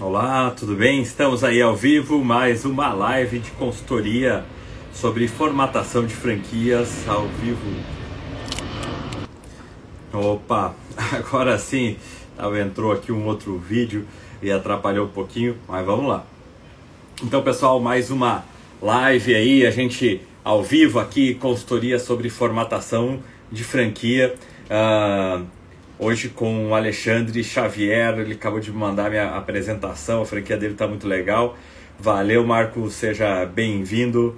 [0.00, 1.02] Olá, tudo bem?
[1.02, 4.44] Estamos aí ao vivo, mais uma live de consultoria
[4.92, 7.60] sobre formatação de franquias ao vivo.
[10.12, 10.74] Opa,
[11.14, 11.96] agora sim,
[12.60, 14.04] entrou aqui um outro vídeo
[14.42, 16.26] e atrapalhou um pouquinho, mas vamos lá.
[17.22, 18.44] Então, pessoal, mais uma
[18.82, 24.34] live aí, a gente ao vivo aqui, consultoria sobre formatação de franquia.
[24.64, 25.46] Uh,
[25.96, 30.88] Hoje com o Alexandre Xavier, ele acabou de mandar minha apresentação, a franquia dele está
[30.88, 31.56] muito legal.
[32.00, 34.36] Valeu, Marco, seja bem-vindo.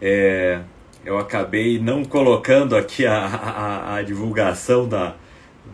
[0.00, 0.60] É,
[1.04, 5.16] eu acabei não colocando aqui a, a, a, divulgação da,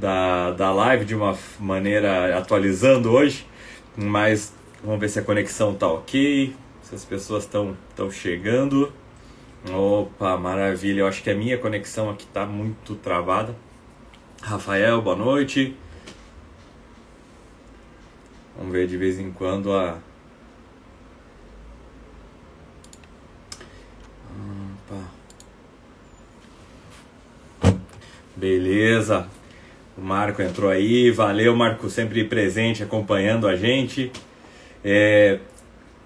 [0.00, 3.46] da, da live de uma maneira atualizando hoje,
[3.94, 7.76] mas vamos ver se a conexão está ok, se as pessoas estão
[8.10, 8.90] chegando.
[9.70, 13.54] Opa, maravilha, eu acho que a minha conexão aqui está muito travada.
[14.42, 15.76] Rafael, boa noite.
[18.56, 19.98] Vamos ver de vez em quando a.
[24.88, 25.04] Opa.
[28.34, 29.28] Beleza.
[29.96, 31.10] O Marco entrou aí.
[31.10, 34.10] Valeu, Marco, sempre presente, acompanhando a gente.
[34.82, 35.38] É,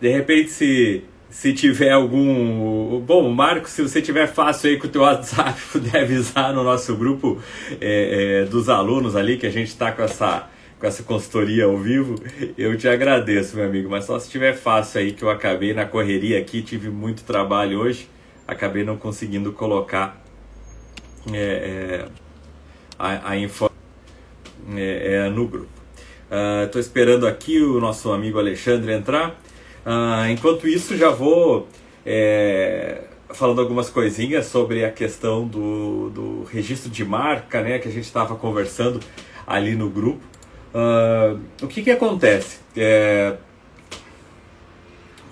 [0.01, 1.05] de repente, se
[1.35, 3.01] se tiver algum.
[3.01, 6.95] Bom, Marcos, se você tiver fácil aí com o teu WhatsApp, puder avisar no nosso
[6.97, 7.43] grupo
[7.81, 11.77] é, é, dos alunos ali, que a gente está com essa, com essa consultoria ao
[11.77, 12.15] vivo,
[12.57, 13.91] eu te agradeço, meu amigo.
[13.91, 17.81] Mas só se tiver fácil aí, que eu acabei na correria aqui, tive muito trabalho
[17.81, 18.09] hoje,
[18.47, 20.25] acabei não conseguindo colocar
[21.33, 22.09] é, é
[22.97, 23.77] a, a informação
[24.77, 25.69] é, é, no grupo.
[26.65, 29.37] Estou uh, esperando aqui o nosso amigo Alexandre entrar.
[29.85, 31.69] Ah, enquanto isso, já vou
[32.07, 37.91] é, falando algumas coisinhas sobre a questão do, do registro de marca, né, que a
[37.91, 39.01] gente estava conversando
[39.47, 40.23] ali no grupo.
[40.75, 42.59] Ah, o que, que acontece?
[42.77, 43.37] É,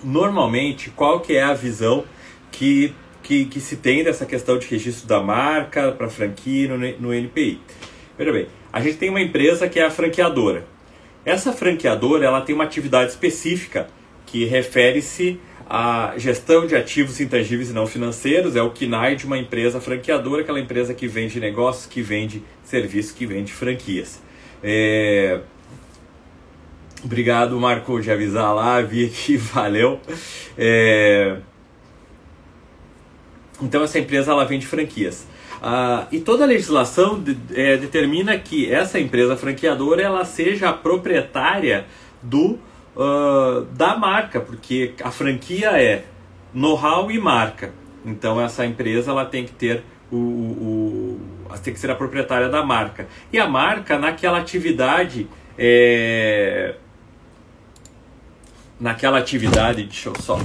[0.03, 2.03] normalmente, qual que é a visão
[2.51, 7.13] que, que, que, se tem dessa questão de registro da marca para franquia no, no
[7.13, 7.59] NPI?
[8.17, 10.65] Veja bem, a gente tem uma empresa que é a franqueadora.
[11.25, 13.87] Essa franqueadora ela tem uma atividade específica
[14.25, 15.39] que refere-se
[15.69, 20.41] à gestão de ativos intangíveis e não financeiros, é o KINAI de uma empresa franqueadora,
[20.41, 24.21] aquela empresa que vende negócios, que vende serviços, que vende franquias.
[24.63, 25.39] É...
[27.03, 29.99] Obrigado, Marco, de avisar lá, vi aqui, valeu.
[30.57, 31.37] É...
[33.61, 35.27] Então, essa empresa ela vende franquias.
[35.65, 40.73] Ah, e toda a legislação de, é, determina que essa empresa franqueadora ela seja a
[40.73, 41.85] proprietária
[42.21, 42.59] do
[42.95, 46.05] uh, da marca, porque a franquia é
[46.53, 47.73] know-how e marca.
[48.05, 52.49] Então essa empresa ela tem que ter o, o, o tem que ser a proprietária
[52.49, 53.07] da marca.
[53.31, 55.27] E a marca naquela atividade
[55.57, 56.75] é,
[58.79, 60.37] naquela atividade, deixa eu só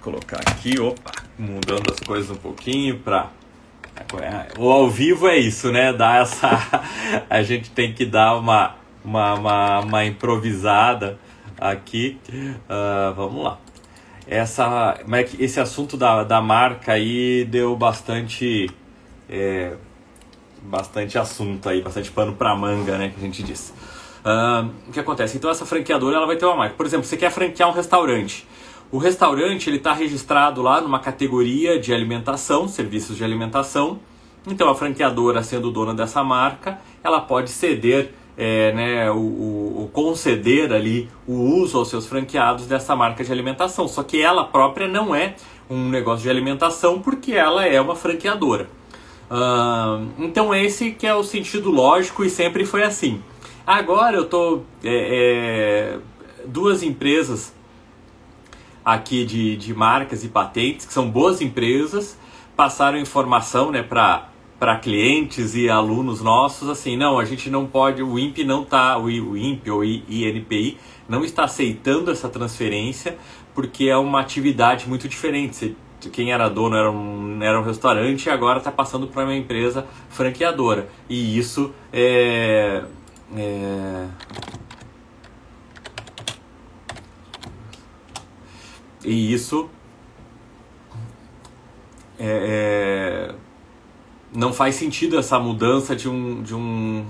[0.00, 3.30] colocar aqui, opa, mudando as coisas um pouquinho para
[4.58, 5.92] o ao vivo é isso, né?
[5.92, 6.84] Dá essa
[7.28, 11.18] a gente tem que dar uma uma, uma, uma improvisada
[11.58, 12.18] aqui.
[12.30, 13.58] Uh, vamos lá.
[14.26, 18.70] Essa, é esse assunto da, da marca aí deu bastante.
[19.28, 19.74] É,
[20.62, 23.10] bastante assunto aí, bastante pano pra manga, né?
[23.10, 23.72] Que a gente diz.
[24.24, 25.36] Uh, o que acontece?
[25.36, 26.74] Então essa franqueadora ela vai ter uma marca.
[26.74, 28.46] Por exemplo, você quer franquear um restaurante.
[28.90, 33.98] O restaurante ele está registrado lá numa categoria de alimentação, serviços de alimentação.
[34.46, 40.72] Então a franqueadora, sendo dona dessa marca, ela pode ceder é, né, o, o, conceder
[40.72, 43.86] ali o uso aos seus franqueados dessa marca de alimentação.
[43.86, 45.34] Só que ela própria não é
[45.70, 48.68] um negócio de alimentação porque ela é uma franqueadora.
[49.30, 53.22] Uh, então esse que é o sentido lógico e sempre foi assim.
[53.66, 55.98] Agora eu tô é, é,
[56.46, 57.54] duas empresas
[58.84, 62.18] aqui de, de marcas e patentes que são boas empresas
[62.54, 64.28] passaram informação né, para
[64.64, 68.96] para clientes e alunos nossos assim, não, a gente não pode, o INPE não está,
[68.96, 73.18] o INPE ou INPI não está aceitando essa transferência
[73.54, 75.76] porque é uma atividade muito diferente.
[76.10, 79.86] Quem era dono era um, era um restaurante e agora está passando para uma empresa
[80.08, 80.88] franqueadora.
[81.10, 82.84] E isso é,
[83.36, 84.06] é
[89.04, 89.68] e isso
[92.18, 93.43] é, é
[94.34, 97.06] não faz sentido essa mudança de um de um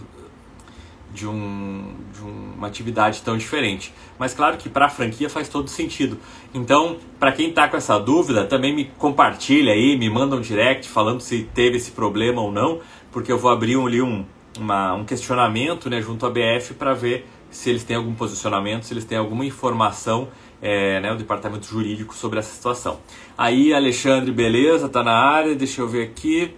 [1.14, 3.94] de, um, de uma atividade tão diferente.
[4.18, 6.18] Mas claro que para a franquia faz todo sentido.
[6.52, 10.88] Então, para quem está com essa dúvida, também me compartilha aí, me manda um direct
[10.88, 12.80] falando se teve esse problema ou não,
[13.12, 14.24] porque eu vou abrir ali um,
[14.58, 18.92] uma, um questionamento né, junto à BF para ver se eles têm algum posicionamento, se
[18.92, 20.26] eles têm alguma informação,
[20.60, 22.98] é, né, o departamento jurídico sobre essa situação.
[23.38, 26.52] Aí, Alexandre, beleza, tá na área, deixa eu ver aqui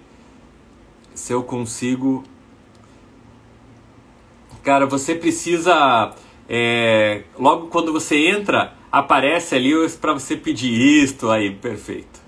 [1.17, 2.23] se eu consigo.
[4.63, 6.15] Cara, você precisa.
[6.49, 10.71] É, logo quando você entra, aparece ali para você pedir
[11.03, 12.25] isto aí, perfeito.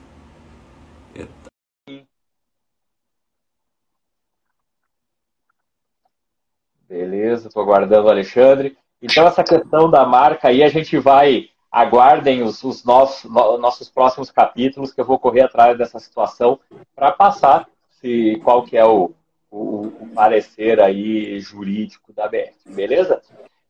[6.88, 8.76] Beleza, estou aguardando o Alexandre.
[9.02, 11.50] Então, essa questão da marca aí, a gente vai.
[11.70, 16.58] Aguardem os, os nossos, nossos próximos capítulos, que eu vou correr atrás dessa situação
[16.96, 17.68] para passar
[18.00, 19.12] se, qual que é o,
[19.50, 23.20] o, o, parecer aí jurídico da BF, beleza?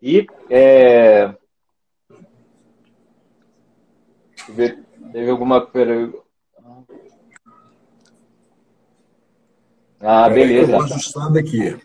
[0.01, 1.35] E é...
[5.13, 6.29] teve alguma pergunta?
[10.01, 10.73] Ah, beleza.
[10.73, 11.77] Estou ajustando aqui.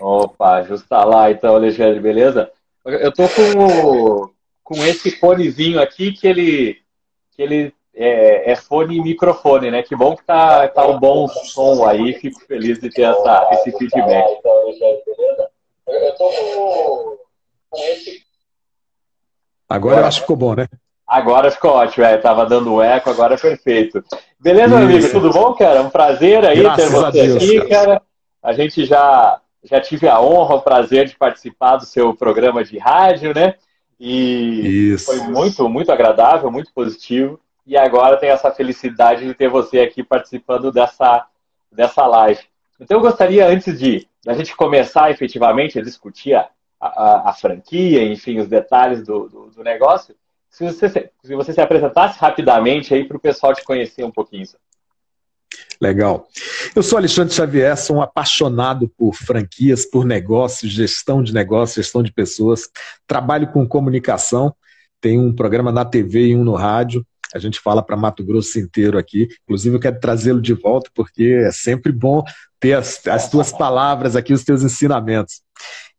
[0.00, 2.50] Opa, ajusta lá então, Alexandre, beleza?
[2.84, 4.30] Eu tô com, o,
[4.62, 6.78] com esse fonezinho aqui que ele,
[7.32, 9.82] que ele é, é, fone e microfone, né?
[9.82, 13.72] Que bom que tá, tá um bom som aí, fico feliz de ter essa, esse
[13.76, 14.38] feedback.
[15.86, 17.18] Eu tô com
[17.76, 18.22] esse.
[19.68, 20.68] Agora eu acho que ficou bom, né?
[21.06, 24.02] Agora ficou ótimo, é, tava dando eco, agora é perfeito.
[24.40, 25.10] Beleza, meu amigo?
[25.10, 25.82] Tudo bom, cara?
[25.82, 27.68] Um prazer aí Graças ter você Deus, aqui, cara.
[27.68, 28.02] cara.
[28.42, 32.78] A gente já, já tive a honra, o prazer de participar do seu programa de
[32.78, 33.54] rádio, né?
[34.00, 35.06] E Isso.
[35.06, 40.02] foi muito, muito agradável, muito positivo e agora tenho essa felicidade de ter você aqui
[40.02, 41.26] participando dessa,
[41.70, 42.40] dessa live.
[42.80, 46.48] Então eu gostaria, antes de a gente começar efetivamente a discutir a,
[46.80, 50.14] a, a franquia, enfim, os detalhes do, do, do, negócio,
[50.50, 54.46] se você, se você se apresentasse rapidamente aí para o pessoal te conhecer um pouquinho.
[55.80, 56.28] Legal.
[56.74, 62.02] Eu sou Alexandre Xavier, sou um apaixonado por franquias, por negócios, gestão de negócios, gestão
[62.02, 62.68] de pessoas.
[63.06, 64.54] Trabalho com comunicação,
[65.00, 67.04] tenho um programa na TV e um no rádio.
[67.34, 69.28] A gente fala para Mato Grosso inteiro aqui.
[69.44, 72.22] Inclusive, eu quero trazê-lo de volta, porque é sempre bom
[72.60, 75.42] ter as, as tuas palavras aqui, os teus ensinamentos.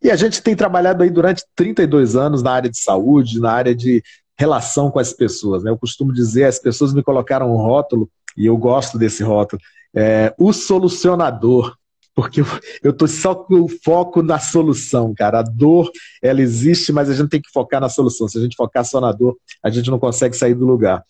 [0.01, 3.75] E a gente tem trabalhado aí durante 32 anos na área de saúde, na área
[3.75, 4.03] de
[4.37, 5.63] relação com as pessoas.
[5.63, 5.71] Né?
[5.71, 9.61] Eu costumo dizer, as pessoas me colocaram um rótulo, e eu gosto desse rótulo,
[9.95, 11.75] é, o solucionador
[12.15, 12.41] porque
[12.83, 15.39] eu estou só com o foco na solução, cara.
[15.39, 18.27] A dor, ela existe, mas a gente tem que focar na solução.
[18.27, 21.03] Se a gente focar só na dor, a gente não consegue sair do lugar.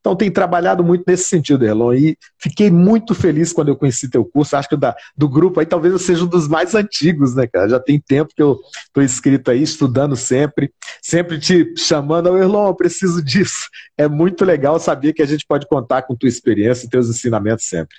[0.00, 4.24] Então, tem trabalhado muito nesse sentido, Erlon, e fiquei muito feliz quando eu conheci teu
[4.24, 4.56] curso.
[4.56, 7.68] Acho que da, do grupo aí talvez eu seja um dos mais antigos, né, cara?
[7.68, 10.72] Já tem tempo que eu estou inscrito aí, estudando sempre,
[11.02, 13.68] sempre te chamando, Erlon, eu preciso disso.
[13.96, 17.66] É muito legal saber que a gente pode contar com tua experiência e teus ensinamentos
[17.66, 17.94] sempre.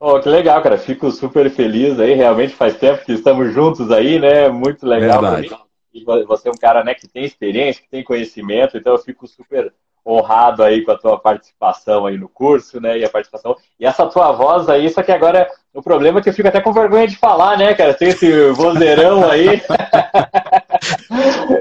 [0.00, 0.78] Oh, que legal, cara.
[0.78, 2.14] Fico super feliz aí.
[2.14, 4.48] Realmente faz tempo que estamos juntos aí, né?
[4.48, 5.20] Muito legal.
[5.20, 5.68] Verdade.
[5.92, 9.26] E você é um cara né, que tem experiência, que tem conhecimento, então eu fico
[9.26, 9.72] super
[10.06, 12.98] honrado aí com a tua participação aí no curso, né?
[12.98, 13.56] E a participação.
[13.78, 16.60] E essa tua voz aí, só que agora o problema é que eu fico até
[16.60, 17.92] com vergonha de falar, né, cara?
[17.92, 19.60] Tem esse vozeirão aí.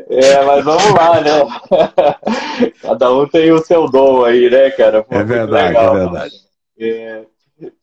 [0.10, 1.32] é, mas vamos lá, né?
[2.82, 5.04] Cada um tem o seu dom aí, né, cara?
[5.04, 6.36] Pô, é verdade, legal, é verdade.
[6.80, 7.26] É,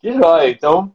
[0.01, 0.51] que joia.
[0.51, 0.93] Então,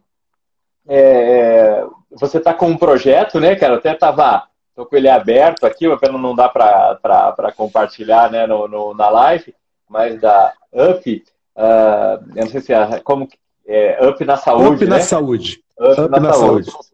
[0.87, 3.73] é, é você está com um projeto, né, cara?
[3.73, 8.67] Eu até estava tô com ele aberto aqui, mas não dá para compartilhar né, no,
[8.67, 9.53] no, na live,
[9.89, 11.23] mas da UP,
[11.55, 13.27] uh, eu não sei se é como
[13.67, 14.75] é, UP na saúde.
[14.75, 14.97] UP né?
[14.97, 15.63] na saúde.
[15.77, 16.71] UP, UP na, na, saúde.
[16.71, 16.89] saúde.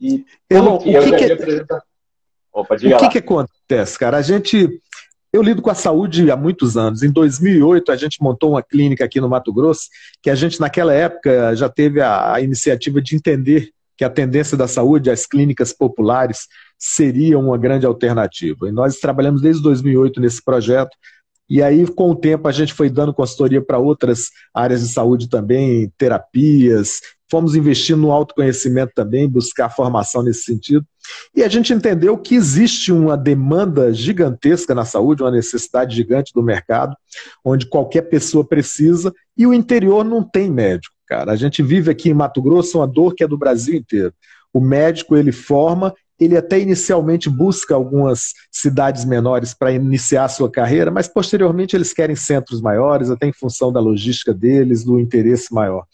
[0.00, 1.66] E, eu, o que, que, que,
[2.52, 4.16] Opa, o que, que acontece, cara?
[4.16, 4.80] A gente
[5.32, 7.02] eu lido com a saúde há muitos anos.
[7.02, 9.88] Em 2008, a gente montou uma clínica aqui no Mato Grosso,
[10.22, 14.56] que a gente, naquela época, já teve a, a iniciativa de entender que a tendência
[14.56, 16.46] da saúde, as clínicas populares,
[16.78, 18.68] seria uma grande alternativa.
[18.68, 20.96] E nós trabalhamos desde 2008 nesse projeto.
[21.48, 25.28] E aí, com o tempo, a gente foi dando consultoria para outras áreas de saúde
[25.28, 30.84] também, terapias, fomos investindo no autoconhecimento também, buscar formação nesse sentido.
[31.34, 36.42] E a gente entendeu que existe uma demanda gigantesca na saúde, uma necessidade gigante do
[36.42, 36.96] mercado,
[37.44, 41.32] onde qualquer pessoa precisa, e o interior não tem médico, cara.
[41.32, 44.12] A gente vive aqui em Mato Grosso uma dor que é do Brasil inteiro.
[44.52, 50.90] O médico ele forma, ele até inicialmente busca algumas cidades menores para iniciar sua carreira,
[50.90, 55.84] mas posteriormente eles querem centros maiores, até em função da logística deles, do interesse maior.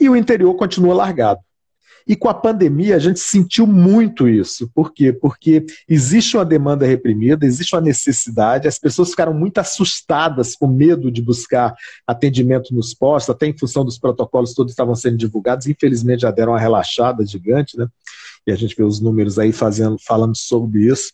[0.00, 1.40] E o interior continua largado.
[2.06, 4.68] E com a pandemia a gente sentiu muito isso.
[4.74, 5.12] Por quê?
[5.12, 11.10] Porque existe uma demanda reprimida, existe uma necessidade, as pessoas ficaram muito assustadas, com medo
[11.10, 11.74] de buscar
[12.06, 16.52] atendimento nos postos, até em função dos protocolos todos estavam sendo divulgados, infelizmente já deram
[16.52, 17.86] uma relaxada gigante, né?
[18.46, 21.12] E a gente vê os números aí fazendo, falando sobre isso.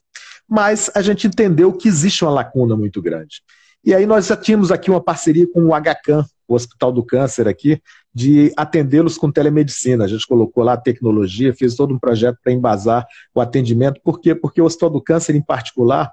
[0.48, 3.42] mas a gente entendeu que existe uma lacuna muito grande.
[3.84, 7.48] E aí nós já tínhamos aqui uma parceria com o HCAM, o Hospital do Câncer
[7.48, 7.80] aqui,
[8.14, 10.04] de atendê-los com telemedicina.
[10.04, 14.00] A gente colocou lá a tecnologia, fez todo um projeto para embasar o atendimento.
[14.02, 14.34] Por quê?
[14.34, 16.12] Porque o Hospital do Câncer, em particular,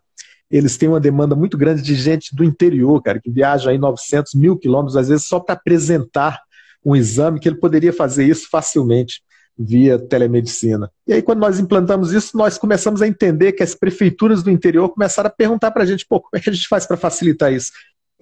[0.49, 4.33] eles têm uma demanda muito grande de gente do interior, cara, que viaja aí 900
[4.35, 6.39] mil quilômetros, às vezes só para apresentar
[6.85, 9.21] um exame, que ele poderia fazer isso facilmente
[9.57, 10.91] via telemedicina.
[11.07, 14.89] E aí, quando nós implantamos isso, nós começamos a entender que as prefeituras do interior
[14.89, 17.53] começaram a perguntar para a gente, pô, como é que a gente faz para facilitar
[17.53, 17.71] isso?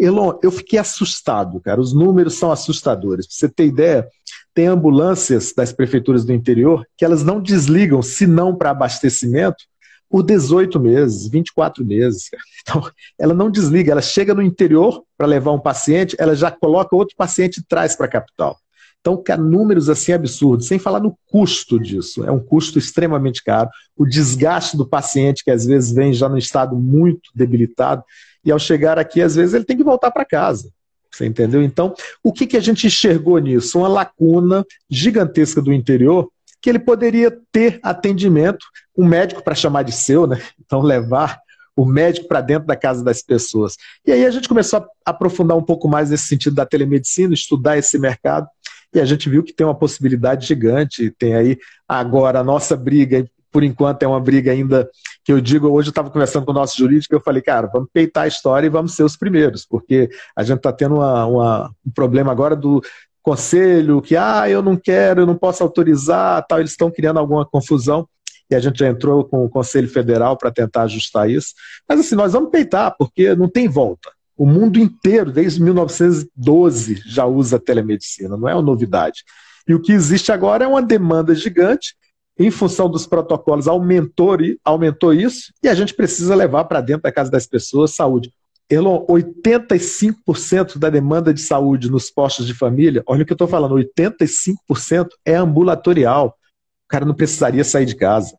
[0.02, 1.80] Elon, eu fiquei assustado, cara.
[1.80, 3.28] Os números são assustadores.
[3.28, 4.08] Para você ter ideia,
[4.54, 9.64] tem ambulâncias das prefeituras do interior que elas não desligam, se não para abastecimento,
[10.10, 12.30] por 18 meses, 24 meses.
[12.62, 12.84] Então,
[13.18, 17.16] ela não desliga, ela chega no interior para levar um paciente, ela já coloca outro
[17.16, 18.56] paciente e traz para a capital.
[19.00, 22.24] Então, números assim absurdos, sem falar no custo disso.
[22.24, 23.68] É um custo extremamente caro.
[23.98, 28.04] O desgaste do paciente, que às vezes vem já no estado muito debilitado,
[28.44, 30.72] e ao chegar aqui, às vezes, ele tem que voltar para casa.
[31.12, 31.62] Você entendeu?
[31.62, 31.94] Então,
[32.24, 33.80] o que, que a gente enxergou nisso?
[33.80, 36.30] Uma lacuna gigantesca do interior
[36.62, 40.40] que ele poderia ter atendimento, um médico para chamar de seu, né?
[40.64, 41.40] Então, levar
[41.76, 43.76] o médico para dentro da casa das pessoas.
[44.06, 47.78] E aí a gente começou a aprofundar um pouco mais nesse sentido da telemedicina, estudar
[47.78, 48.48] esse mercado
[48.94, 51.10] e a gente viu que tem uma possibilidade gigante.
[51.18, 51.58] Tem aí
[51.88, 54.90] agora a nossa briga, por enquanto é uma briga ainda
[55.24, 57.90] que eu digo, hoje eu estava conversando com o nosso jurídico, eu falei, cara, vamos
[57.94, 61.72] peitar a história e vamos ser os primeiros, porque a gente está tendo uma, uma,
[61.86, 62.82] um problema agora do
[63.22, 67.46] conselho, que ah, eu não quero, eu não posso autorizar, tal, eles estão criando alguma
[67.46, 68.08] confusão
[68.52, 71.54] e a gente já entrou com o Conselho Federal para tentar ajustar isso.
[71.88, 74.12] Mas assim, nós vamos peitar, porque não tem volta.
[74.38, 79.24] O mundo inteiro, desde 1912, já usa telemedicina, não é uma novidade.
[79.68, 81.96] E o que existe agora é uma demanda gigante,
[82.42, 87.12] em função dos protocolos, aumentou, aumentou isso, e a gente precisa levar para dentro da
[87.12, 88.34] casa das pessoas saúde.
[88.70, 93.48] Elon, 85% da demanda de saúde nos postos de família, olha o que eu estou
[93.48, 96.38] falando, 85% é ambulatorial.
[96.86, 98.38] O cara não precisaria sair de casa.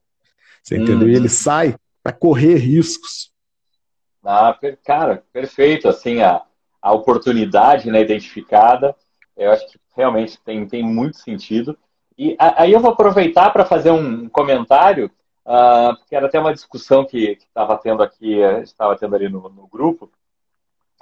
[0.63, 1.09] Você entendeu?
[1.09, 1.29] E ele uhum.
[1.29, 3.33] sai para correr riscos.
[4.25, 5.89] Ah, cara, perfeito.
[5.89, 6.43] Assim, a,
[6.81, 8.95] a oportunidade né, identificada,
[9.37, 11.77] eu acho que realmente tem, tem muito sentido.
[12.23, 15.11] E aí eu vou aproveitar para fazer um comentário,
[15.45, 19.67] uh, porque era até uma discussão que estava tendo aqui, estava tendo ali no, no
[19.67, 20.09] grupo,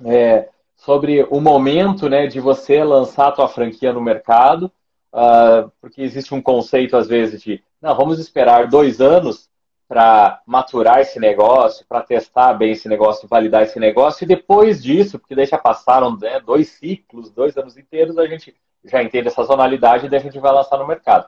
[0.03, 4.73] é, sobre o momento né, de você lançar a tua franquia no mercado,
[5.13, 9.51] uh, porque existe um conceito às vezes de, não, vamos esperar dois anos
[9.87, 15.19] para maturar esse negócio, para testar bem esse negócio, validar esse negócio, e depois disso,
[15.19, 20.07] porque já passaram né, dois ciclos, dois anos inteiros, a gente já entende essa zonalidade
[20.07, 21.27] e daí a gente vai lançar no mercado.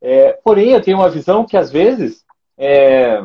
[0.00, 2.24] É, porém, eu tenho uma visão que às vezes
[2.56, 3.22] é,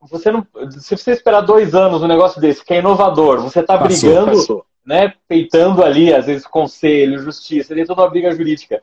[0.00, 3.76] você não, se você esperar dois anos um negócio desse, que é inovador, você está
[3.76, 4.66] brigando, passou.
[4.84, 8.82] né, peitando ali, às vezes, conselho, justiça, tem toda uma briga jurídica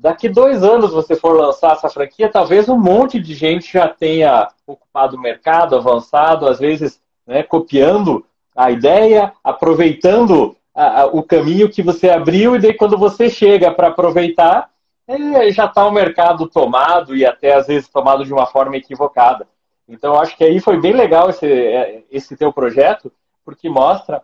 [0.00, 4.48] daqui dois anos você for lançar essa franquia, talvez um monte de gente já tenha
[4.66, 8.24] ocupado o mercado, avançado, às vezes né, copiando
[8.56, 13.70] a ideia, aproveitando a, a, o caminho que você abriu, e daí quando você chega
[13.70, 14.70] para aproveitar,
[15.06, 19.46] é, já está o mercado tomado e até às vezes tomado de uma forma equivocada.
[19.86, 23.12] Então acho que aí foi bem legal esse, é, esse teu projeto,
[23.44, 24.22] porque mostra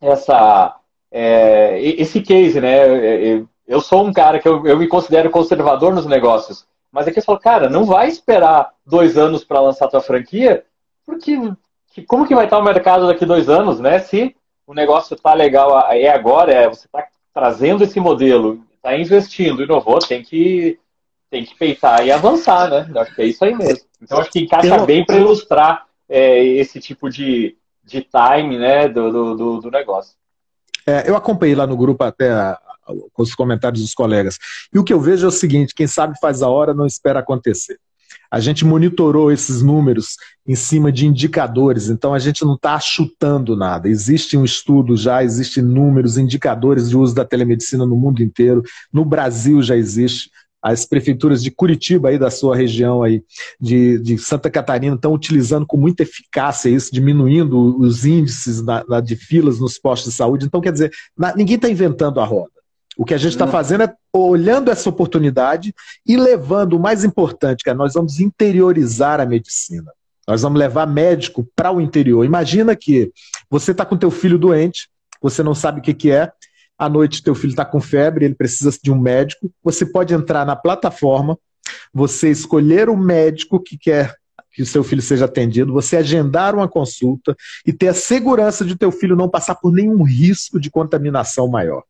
[0.00, 0.76] essa,
[1.10, 2.76] é, esse case, né?
[2.76, 6.66] É, é, eu sou um cara que eu, eu me considero conservador nos negócios.
[6.92, 10.64] Mas aqui você fala, cara, não vai esperar dois anos para lançar tua franquia,
[11.06, 11.38] porque
[11.92, 14.00] que, como que vai estar o mercado daqui dois anos, né?
[14.00, 14.34] Se
[14.70, 19.98] o negócio está legal é agora, é, você está trazendo esse modelo, está investindo, inovou,
[19.98, 20.78] tem que
[21.28, 22.88] tem que peitar e avançar, né?
[22.88, 23.84] Eu acho que é isso aí mesmo.
[24.00, 29.36] Então acho que encaixa bem para ilustrar é, esse tipo de, de time, né, do,
[29.36, 30.14] do, do negócio.
[30.86, 32.30] É, eu acompanhei lá no grupo até
[33.12, 34.38] com os comentários dos colegas.
[34.72, 37.18] E o que eu vejo é o seguinte: quem sabe faz a hora, não espera
[37.18, 37.78] acontecer.
[38.30, 43.56] A gente monitorou esses números em cima de indicadores, então a gente não está chutando
[43.56, 43.88] nada.
[43.88, 48.62] Existe um estudo já, existem números, indicadores de uso da telemedicina no mundo inteiro.
[48.92, 50.30] No Brasil já existe.
[50.62, 53.24] As prefeituras de Curitiba, aí da sua região aí,
[53.58, 59.00] de, de Santa Catarina, estão utilizando com muita eficácia isso, diminuindo os índices na, na,
[59.00, 60.44] de filas nos postos de saúde.
[60.44, 62.59] Então, quer dizer, na, ninguém está inventando a roda.
[62.96, 65.74] O que a gente está fazendo é olhando essa oportunidade
[66.06, 69.90] e levando o mais importante, que é nós vamos interiorizar a medicina.
[70.26, 72.24] Nós vamos levar médico para o interior.
[72.24, 73.10] Imagina que
[73.48, 74.88] você está com teu filho doente,
[75.20, 76.30] você não sabe o que, que é,
[76.78, 79.50] à noite teu filho está com febre, ele precisa de um médico.
[79.62, 81.38] Você pode entrar na plataforma,
[81.92, 84.14] você escolher o médico que quer
[84.52, 88.76] que o seu filho seja atendido, você agendar uma consulta e ter a segurança de
[88.76, 91.84] teu filho não passar por nenhum risco de contaminação maior.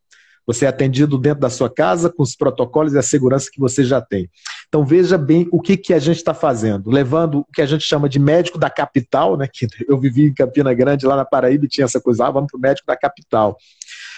[0.53, 3.85] Você é atendido dentro da sua casa com os protocolos e a segurança que você
[3.85, 4.29] já tem.
[4.67, 7.85] Então veja bem o que, que a gente está fazendo, levando o que a gente
[7.85, 9.47] chama de médico da capital, né?
[9.53, 12.59] Que eu vivi em Campina Grande, lá na Paraíba, tinha essa coisa, ah, vamos para
[12.59, 13.57] o médico da capital.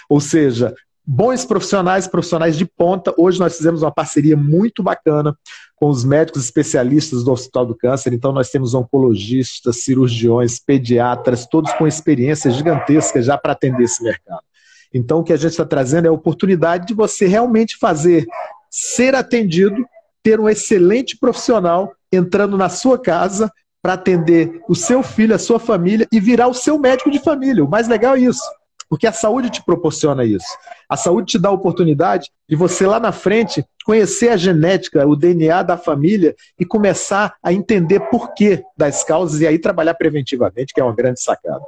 [0.08, 0.74] Ou seja,
[1.06, 3.12] bons profissionais, profissionais de ponta.
[3.18, 5.36] Hoje nós fizemos uma parceria muito bacana
[5.76, 8.12] com os médicos especialistas do Hospital do Câncer.
[8.14, 14.42] Então nós temos oncologistas, cirurgiões, pediatras, todos com experiência gigantesca já para atender esse mercado.
[14.92, 18.26] Então o que a gente está trazendo é a oportunidade de você realmente fazer
[18.70, 19.86] ser atendido,
[20.22, 23.50] ter um excelente profissional entrando na sua casa
[23.82, 27.64] para atender o seu filho, a sua família e virar o seu médico de família.
[27.64, 28.42] O mais legal é isso.
[28.88, 30.46] Porque a saúde te proporciona isso.
[30.88, 35.16] A saúde te dá a oportunidade de você lá na frente conhecer a genética, o
[35.16, 40.80] DNA da família e começar a entender porquê das causas e aí trabalhar preventivamente, que
[40.80, 41.64] é uma grande sacada.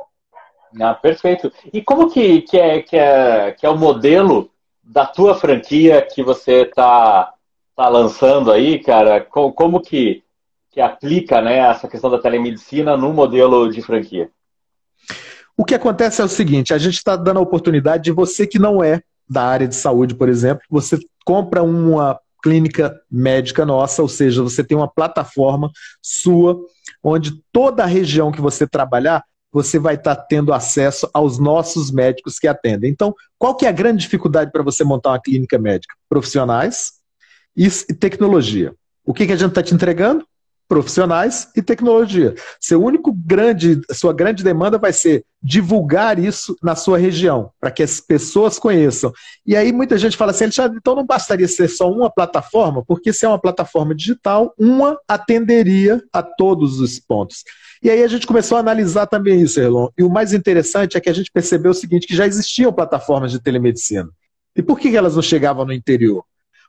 [0.81, 1.52] Ah, perfeito.
[1.73, 4.50] E como que, que, é, que, é, que é o modelo
[4.83, 7.33] da tua franquia que você está
[7.76, 9.21] tá lançando aí, cara?
[9.21, 10.23] Como, como que,
[10.71, 14.31] que aplica né, essa questão da telemedicina no modelo de franquia?
[15.57, 18.59] O que acontece é o seguinte: a gente está dando a oportunidade de você que
[18.59, 24.09] não é da área de saúde, por exemplo, você compra uma clínica médica nossa, ou
[24.09, 25.71] seja, você tem uma plataforma
[26.02, 26.61] sua,
[27.02, 31.92] onde toda a região que você trabalhar, você vai estar tá tendo acesso aos nossos
[31.92, 32.90] médicos que atendem.
[32.90, 35.94] Então, qual que é a grande dificuldade para você montar uma clínica médica?
[36.08, 36.94] Profissionais
[37.56, 38.75] e tecnologia.
[39.04, 40.26] O que, que a gente está te entregando?
[40.66, 42.34] profissionais e tecnologia.
[42.58, 47.82] Seu único grande, sua grande demanda vai ser divulgar isso na sua região, para que
[47.82, 49.12] as pessoas conheçam.
[49.46, 53.12] E aí muita gente fala assim, Alexandre, então não bastaria ser só uma plataforma, porque
[53.12, 57.44] se é uma plataforma digital, uma atenderia a todos os pontos.
[57.84, 59.88] E aí a gente começou a analisar também isso, Erlon.
[59.98, 63.30] E o mais interessante é que a gente percebeu o seguinte, que já existiam plataformas
[63.30, 64.08] de telemedicina.
[64.56, 66.25] E por que elas não chegavam no interior?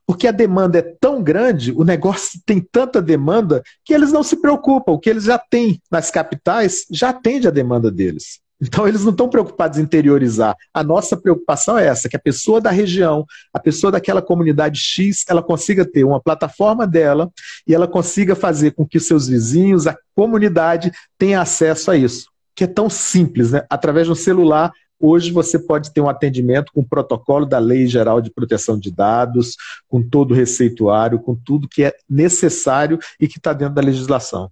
[0.05, 4.35] Porque a demanda é tão grande, o negócio tem tanta demanda, que eles não se
[4.35, 4.91] preocupam.
[4.91, 8.41] O que eles já têm nas capitais já atende a demanda deles.
[8.61, 10.55] Então, eles não estão preocupados em interiorizar.
[10.73, 15.25] A nossa preocupação é essa: que a pessoa da região, a pessoa daquela comunidade X,
[15.27, 17.29] ela consiga ter uma plataforma dela
[17.67, 22.29] e ela consiga fazer com que seus vizinhos, a comunidade, tenha acesso a isso.
[22.55, 23.65] Que é tão simples, né?
[23.69, 27.85] Através de um celular, Hoje você pode ter um atendimento com o protocolo da Lei
[27.85, 29.57] Geral de Proteção de Dados,
[29.89, 34.49] com todo o receituário, com tudo que é necessário e que está dentro da legislação.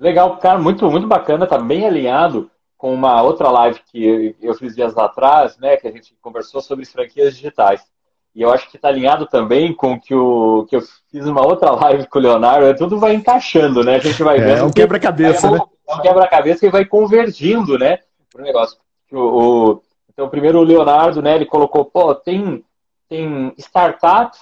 [0.00, 2.50] Legal, cara, muito, muito bacana, está bem alinhado
[2.84, 6.84] com uma outra live que eu fiz dias atrás, né, que a gente conversou sobre
[6.84, 7.80] franquias digitais.
[8.34, 11.70] E eu acho que está alinhado também com que o que eu fiz uma outra
[11.70, 13.94] live com o Leonardo, tudo vai encaixando, né?
[13.94, 14.58] A gente vai é, vendo.
[14.58, 15.60] É um quebra-cabeça, né?
[15.88, 18.00] É um quebra-cabeça que vai convergindo, né?
[18.30, 18.76] Pro negócio.
[19.10, 22.62] O, o, então, primeiro o Leonardo, né, ele colocou, pô, tem,
[23.08, 24.40] tem startups,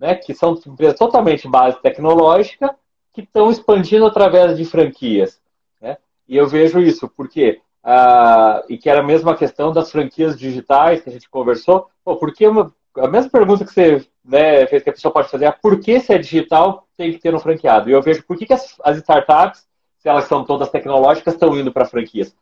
[0.00, 2.74] né, que são empresas totalmente base tecnológica,
[3.12, 5.38] que estão expandindo através de franquias.
[5.82, 5.98] Né?
[6.26, 11.02] E eu vejo isso, porque ah, e que era a mesma questão das franquias digitais
[11.02, 11.88] que a gente conversou.
[12.02, 15.44] Pô, porque uma, a mesma pergunta que você né, fez que a pessoa pode fazer
[15.44, 17.90] é por que se é digital tem que ter um franqueado?
[17.90, 19.66] E eu vejo por que, que as, as startups,
[19.98, 22.34] se elas são todas tecnológicas, estão indo para franquias.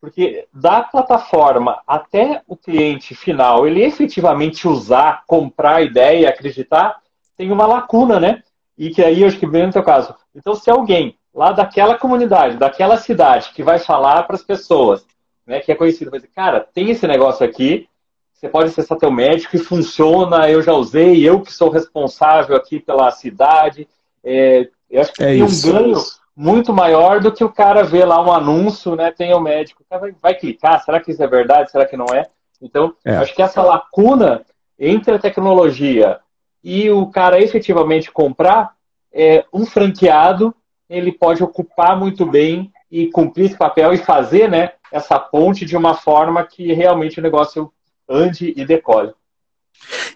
[0.00, 7.00] Porque da plataforma até o cliente final, ele efetivamente usar, comprar a ideia, acreditar,
[7.36, 8.42] tem uma lacuna, né?
[8.76, 10.14] E que aí eu acho que vem no teu caso.
[10.34, 15.06] Então, se alguém lá daquela comunidade, daquela cidade, que vai falar para as pessoas,
[15.46, 17.88] né, que é conhecido, vai dizer, cara, tem esse negócio aqui,
[18.34, 22.80] você pode acessar teu médico e funciona, eu já usei, eu que sou responsável aqui
[22.80, 23.88] pela cidade.
[24.22, 25.68] É, eu acho que é tem isso.
[25.68, 25.96] um ganho
[26.36, 29.12] muito maior do que o cara ver lá um anúncio, né?
[29.12, 31.70] Tem o médico, o cara vai, vai clicar, será que isso é verdade?
[31.70, 32.26] Será que não é?
[32.60, 33.16] Então, é.
[33.16, 34.44] acho que essa lacuna
[34.78, 36.18] entre a tecnologia
[36.62, 38.72] e o cara efetivamente comprar,
[39.12, 40.54] é, um franqueado
[40.88, 45.76] ele pode ocupar muito bem e cumprir esse papel e fazer né, essa ponte de
[45.76, 47.70] uma forma que realmente o negócio
[48.08, 49.12] ande e decole.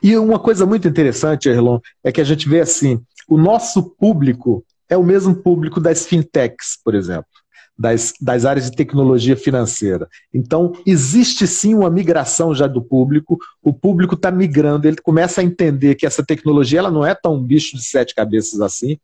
[0.03, 4.65] E uma coisa muito interessante, Erlon, é que a gente vê assim, o nosso público
[4.89, 7.31] é o mesmo público das fintechs, por exemplo,
[7.79, 10.09] das, das áreas de tecnologia financeira.
[10.33, 15.45] Então, existe sim uma migração já do público, o público está migrando, ele começa a
[15.45, 18.99] entender que essa tecnologia ela não é tão bicho de sete cabeças assim.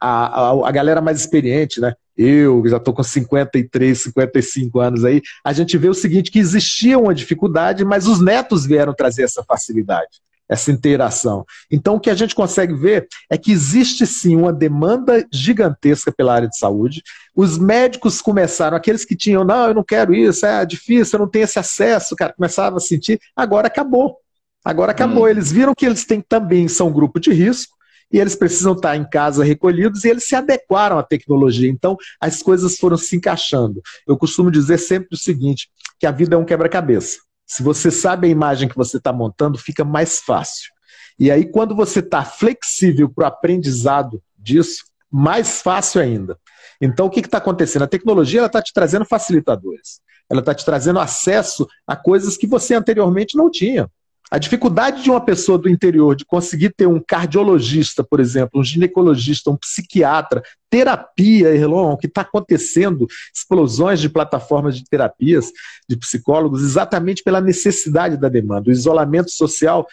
[0.00, 1.94] A, a, a galera mais experiente, né?
[2.16, 6.98] eu já estou com 53, 55 anos aí, a gente vê o seguinte, que existia
[6.98, 10.22] uma dificuldade, mas os netos vieram trazer essa facilidade.
[10.48, 11.44] Essa interação.
[11.70, 16.34] Então, o que a gente consegue ver é que existe sim uma demanda gigantesca pela
[16.34, 17.02] área de saúde.
[17.34, 21.30] Os médicos começaram, aqueles que tinham, não, eu não quero isso, é difícil, eu não
[21.30, 24.18] tenho esse acesso, cara, começavam a sentir, agora acabou.
[24.64, 25.24] Agora acabou.
[25.24, 25.28] Hum.
[25.28, 27.74] Eles viram que eles têm também são grupo de risco
[28.12, 31.68] e eles precisam estar em casa recolhidos e eles se adequaram à tecnologia.
[31.68, 33.82] Então, as coisas foram se encaixando.
[34.06, 37.18] Eu costumo dizer sempre o seguinte, que a vida é um quebra-cabeça.
[37.46, 40.72] Se você sabe a imagem que você está montando, fica mais fácil.
[41.18, 46.38] E aí, quando você está flexível para o aprendizado disso, mais fácil ainda.
[46.80, 47.82] Então, o que está acontecendo?
[47.82, 50.00] A tecnologia está te trazendo facilitadores.
[50.28, 53.88] Ela está te trazendo acesso a coisas que você anteriormente não tinha.
[54.34, 58.64] A dificuldade de uma pessoa do interior de conseguir ter um cardiologista, por exemplo, um
[58.64, 65.52] ginecologista, um psiquiatra, terapia, Erlon, que está acontecendo, explosões de plataformas de terapias,
[65.88, 68.70] de psicólogos, exatamente pela necessidade da demanda.
[68.70, 69.86] O isolamento social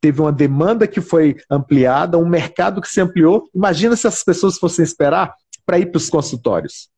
[0.00, 3.48] teve uma demanda que foi ampliada, um mercado que se ampliou.
[3.54, 5.32] Imagina se as pessoas fossem esperar
[5.64, 6.88] para ir para os consultórios.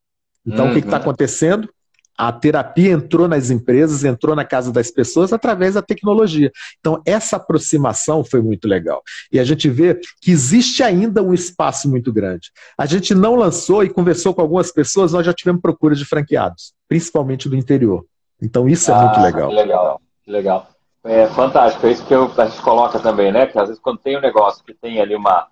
[0.43, 0.71] Então, uhum.
[0.71, 1.69] o que está acontecendo?
[2.17, 6.51] A terapia entrou nas empresas, entrou na casa das pessoas através da tecnologia.
[6.79, 9.03] Então, essa aproximação foi muito legal.
[9.31, 12.51] E a gente vê que existe ainda um espaço muito grande.
[12.77, 16.73] A gente não lançou e conversou com algumas pessoas, nós já tivemos procura de franqueados,
[16.87, 18.03] principalmente do interior.
[18.41, 19.51] Então, isso é ah, muito legal.
[19.51, 20.67] Legal, legal.
[21.03, 23.45] É fantástico, é isso que eu, a gente coloca também, né?
[23.45, 25.47] Que às vezes quando tem um negócio que tem ali uma,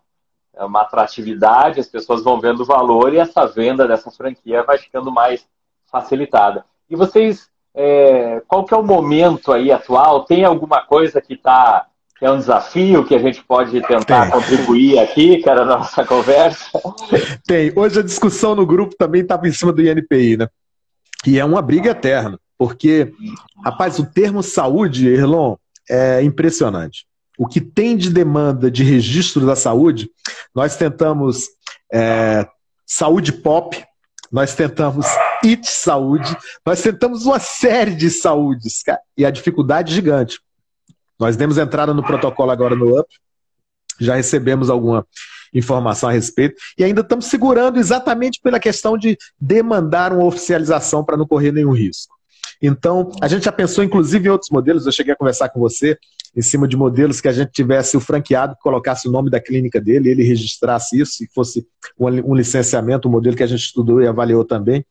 [0.60, 5.12] uma atratividade, as pessoas vão vendo o valor e essa venda dessa franquia vai ficando
[5.12, 5.47] mais
[5.95, 6.65] facilitada.
[6.89, 10.25] E vocês, é, qual que é o momento aí atual?
[10.25, 11.88] Tem alguma coisa que está
[12.21, 14.31] é um desafio que a gente pode tentar Tem.
[14.31, 16.79] contribuir aqui, cara, na nossa conversa?
[17.45, 17.71] Tem.
[17.75, 20.47] Hoje a discussão no grupo também estava em cima do INPI, né?
[21.27, 23.12] E é uma briga eterna, porque,
[23.63, 25.55] rapaz, o termo saúde, Erlon,
[25.89, 27.05] é impressionante.
[27.38, 30.10] O que tem de demanda de registro da saúde,
[30.53, 31.47] nós tentamos
[31.91, 32.47] é,
[32.86, 33.84] saúde pop,
[34.31, 35.05] nós tentamos
[35.45, 40.39] IT Saúde, nós tentamos uma série de saúdes, cara, e a dificuldade é gigante.
[41.19, 43.08] Nós demos entrada no protocolo agora no UP,
[43.99, 45.05] já recebemos alguma
[45.53, 51.15] informação a respeito, e ainda estamos segurando exatamente pela questão de demandar uma oficialização para
[51.15, 52.14] não correr nenhum risco.
[52.61, 54.85] Então, a gente já pensou, inclusive, em outros modelos.
[54.85, 55.97] Eu cheguei a conversar com você
[56.35, 59.39] em cima de modelos que a gente tivesse o franqueado que colocasse o nome da
[59.39, 61.65] clínica dele, ele registrasse isso, e fosse
[61.97, 64.85] um licenciamento, um modelo que a gente estudou e avaliou também.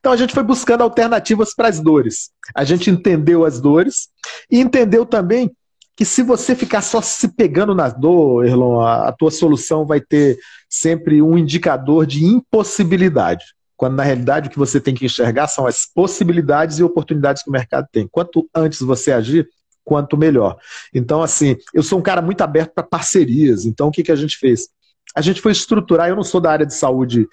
[0.00, 2.30] Então, a gente foi buscando alternativas para as dores.
[2.54, 4.08] A gente entendeu as dores
[4.50, 5.50] e entendeu também
[5.96, 10.00] que se você ficar só se pegando na dor, Erlon, a, a tua solução vai
[10.00, 13.44] ter sempre um indicador de impossibilidade
[13.78, 17.48] quando na realidade o que você tem que enxergar são as possibilidades e oportunidades que
[17.48, 18.08] o mercado tem.
[18.08, 19.48] Quanto antes você agir,
[19.84, 20.58] quanto melhor.
[20.92, 23.64] Então, assim, eu sou um cara muito aberto para parcerias.
[23.64, 24.68] Então, o que, que a gente fez?
[25.14, 27.28] A gente foi estruturar, eu não sou da área de saúde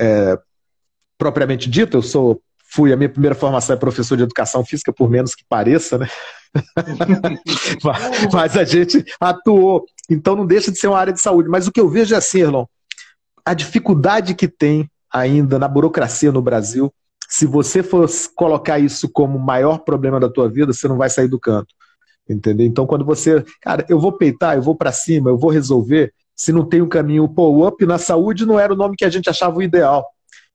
[0.00, 0.38] é,
[1.18, 2.42] propriamente dita, eu sou
[2.74, 6.08] fui, a minha primeira formação é professor de educação física, por menos que pareça, né?
[8.32, 9.84] mas, a gente atuou.
[10.08, 11.50] Então não deixa de ser uma área de saúde.
[11.50, 12.64] Mas o que eu vejo é assim, Erlon,
[13.44, 16.92] a dificuldade que tem ainda na burocracia no Brasil.
[17.28, 21.10] Se você for colocar isso como o maior problema da tua vida, você não vai
[21.10, 21.74] sair do canto.
[22.28, 22.66] Entendeu?
[22.66, 26.52] Então, quando você, cara, eu vou peitar, eu vou para cima, eu vou resolver, se
[26.52, 29.10] não tem um caminho, pô, o up na saúde não era o nome que a
[29.10, 30.06] gente achava o ideal.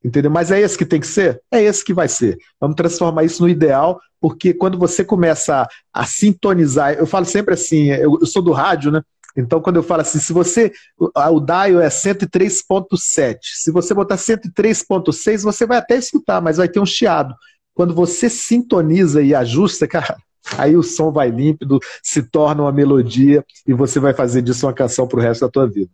[0.04, 0.30] Entendeu?
[0.30, 1.42] Mas é esse que tem que ser?
[1.52, 2.38] É esse que vai ser.
[2.60, 5.68] Vamos transformar isso no ideal, porque quando você começa a,
[6.02, 9.02] a sintonizar, eu falo sempre assim, eu, eu sou do rádio, né?
[9.38, 10.72] Então, quando eu falo assim, se você.
[11.00, 13.38] O dial é 103.7.
[13.42, 17.36] Se você botar 103.6, você vai até escutar, mas vai ter um chiado.
[17.76, 20.18] Quando você sintoniza e ajusta, cara,
[20.58, 24.74] aí o som vai límpido, se torna uma melodia e você vai fazer disso uma
[24.74, 25.92] canção pro resto da tua vida.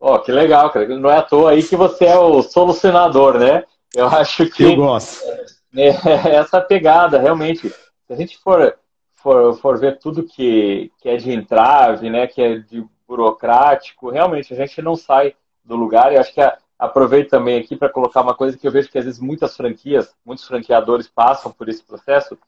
[0.00, 0.88] Ó, oh, que legal, cara.
[0.98, 3.62] Não é à toa aí que você é o solucionador, né?
[3.94, 4.64] Eu acho que.
[4.64, 5.22] Eu gosto.
[5.76, 7.68] É, essa pegada, realmente.
[7.68, 8.76] Se a gente for
[9.24, 14.52] for, for ver tudo que, que é de entrave, né, que é de burocrático, realmente
[14.52, 15.34] a gente não sai
[15.64, 16.12] do lugar.
[16.12, 18.98] E acho que a, aproveito também aqui para colocar uma coisa que eu vejo que
[18.98, 22.38] às vezes muitas franquias, muitos franqueadores passam por esse processo,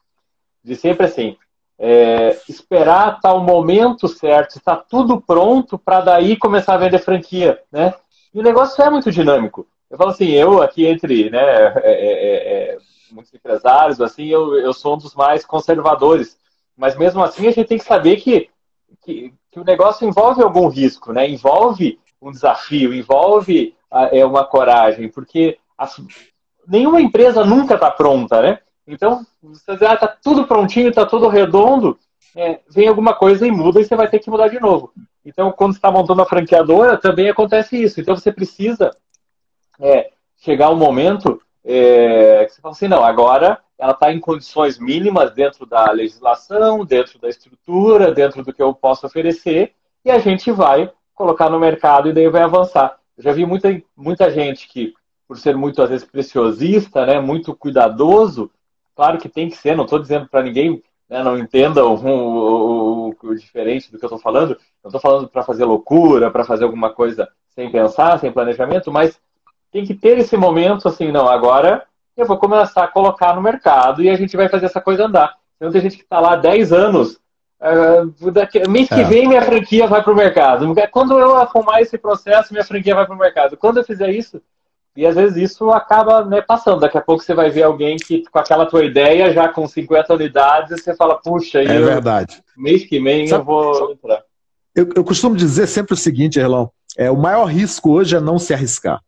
[0.63, 1.35] de sempre assim,
[1.79, 7.93] é, esperar tal momento certo, está tudo pronto para daí começar a vender franquia, né?
[8.31, 9.67] E o negócio é muito dinâmico.
[9.89, 12.77] Eu falo assim, eu aqui entre né, é, é, é
[13.11, 16.37] muitos empresários, assim, eu, eu sou um dos mais conservadores
[16.77, 18.49] mas mesmo assim a gente tem que saber que,
[19.03, 21.27] que, que o negócio envolve algum risco, né?
[21.27, 23.75] Envolve um desafio, envolve
[24.11, 25.57] é, uma coragem, porque
[26.67, 28.59] nenhuma empresa nunca está pronta, né?
[28.85, 31.97] Então, você diz, ah, tá tudo prontinho, tá tudo redondo,
[32.35, 34.93] é, vem alguma coisa e muda e você vai ter que mudar de novo.
[35.25, 37.99] Então, quando você está montando a franqueadora, também acontece isso.
[37.99, 38.91] Então, você precisa
[39.79, 44.79] é, chegar um momento é, que você fala assim, não, agora ela está em condições
[44.79, 50.17] mínimas dentro da legislação, dentro da estrutura, dentro do que eu posso oferecer, e a
[50.17, 52.97] gente vai colocar no mercado e daí vai avançar.
[53.17, 54.93] Eu já vi muita, muita gente que,
[55.27, 58.49] por ser muito, às vezes, preciosista, né, muito cuidadoso,
[58.95, 63.09] claro que tem que ser, não estou dizendo para ninguém né, não entenda o, o,
[63.09, 66.43] o, o, diferente do que eu estou falando, não estou falando para fazer loucura, para
[66.43, 69.19] fazer alguma coisa sem pensar, sem planejamento, mas
[69.71, 71.83] tem que ter esse momento assim, não, agora
[72.15, 75.35] eu vou começar a colocar no mercado e a gente vai fazer essa coisa andar.
[75.55, 77.19] Então tem gente que está lá há 10 anos,
[77.61, 79.03] uh, daqui, mês que é.
[79.03, 80.73] vem minha franquia vai para o mercado.
[80.91, 83.57] Quando eu arrumar esse processo, minha franquia vai para o mercado.
[83.57, 84.41] Quando eu fizer isso,
[84.95, 86.79] e às vezes isso acaba né, passando.
[86.79, 90.15] Daqui a pouco você vai ver alguém que com aquela tua ideia, já com 50
[90.15, 92.41] unidades, você fala, puxa, é eu, verdade.
[92.57, 94.23] mês que vem Sabe, eu vou entrar.
[94.75, 98.39] Eu, eu costumo dizer sempre o seguinte, Erlão, é, o maior risco hoje é não
[98.39, 98.99] se arriscar.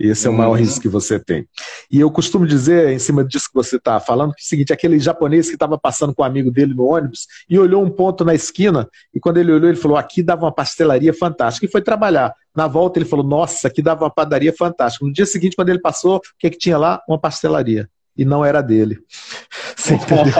[0.00, 0.56] Esse é o maior uhum.
[0.56, 1.46] risco que você tem.
[1.90, 4.72] E eu costumo dizer, em cima disso que você está falando, que é o seguinte:
[4.72, 8.24] aquele japonês que estava passando com um amigo dele no ônibus e olhou um ponto
[8.24, 11.66] na esquina, e quando ele olhou, ele falou: aqui dava uma pastelaria fantástica.
[11.66, 12.34] E foi trabalhar.
[12.56, 15.04] Na volta, ele falou: nossa, aqui dava uma padaria fantástica.
[15.04, 17.02] No dia seguinte, quando ele passou, o que, é que tinha lá?
[17.06, 17.86] Uma pastelaria.
[18.16, 18.98] E não era dele.
[19.76, 20.34] Você entendeu?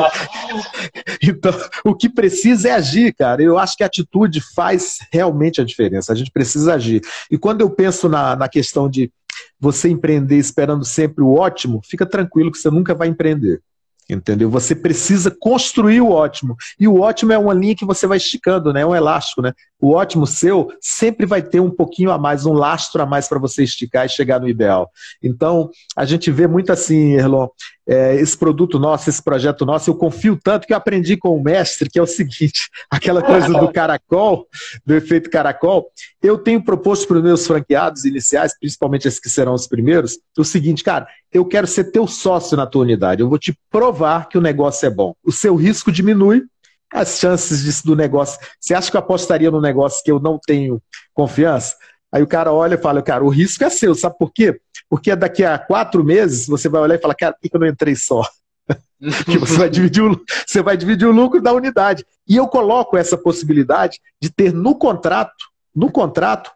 [1.22, 1.52] então,
[1.84, 3.42] o que precisa é agir, cara.
[3.42, 6.12] Eu acho que a atitude faz realmente a diferença.
[6.12, 7.00] A gente precisa agir.
[7.30, 9.10] E quando eu penso na, na questão de
[9.58, 13.60] você empreender esperando sempre o ótimo, fica tranquilo que você nunca vai empreender.
[14.08, 14.50] Entendeu?
[14.50, 16.56] Você precisa construir o ótimo.
[16.78, 18.80] E o ótimo é uma linha que você vai esticando, né?
[18.80, 19.52] É um elástico, né?
[19.80, 23.38] O ótimo seu sempre vai ter um pouquinho a mais, um lastro a mais para
[23.38, 24.90] você esticar e chegar no ideal.
[25.22, 27.46] Então, a gente vê muito assim, Erlon,
[27.90, 31.42] é, esse produto nosso, esse projeto nosso, eu confio tanto que eu aprendi com o
[31.42, 34.46] mestre, que é o seguinte: aquela coisa do caracol,
[34.86, 35.90] do efeito caracol,
[36.22, 40.44] eu tenho proposto para os meus franqueados iniciais, principalmente esses que serão os primeiros, o
[40.44, 44.38] seguinte, cara, eu quero ser teu sócio na tua unidade, eu vou te provar que
[44.38, 45.12] o negócio é bom.
[45.24, 46.44] O seu risco diminui,
[46.92, 48.38] as chances disso do negócio.
[48.60, 50.80] Você acha que eu apostaria no negócio que eu não tenho
[51.12, 51.74] confiança?
[52.12, 54.60] Aí o cara olha e fala, cara, o risco é seu, sabe por quê?
[54.88, 57.66] Porque daqui a quatro meses você vai olhar e falar, cara, por que eu não
[57.66, 58.22] entrei só?
[59.24, 62.04] que você vai, dividir o, você vai dividir o lucro da unidade.
[62.28, 65.44] E eu coloco essa possibilidade de ter no contrato,
[65.74, 66.50] no contrato,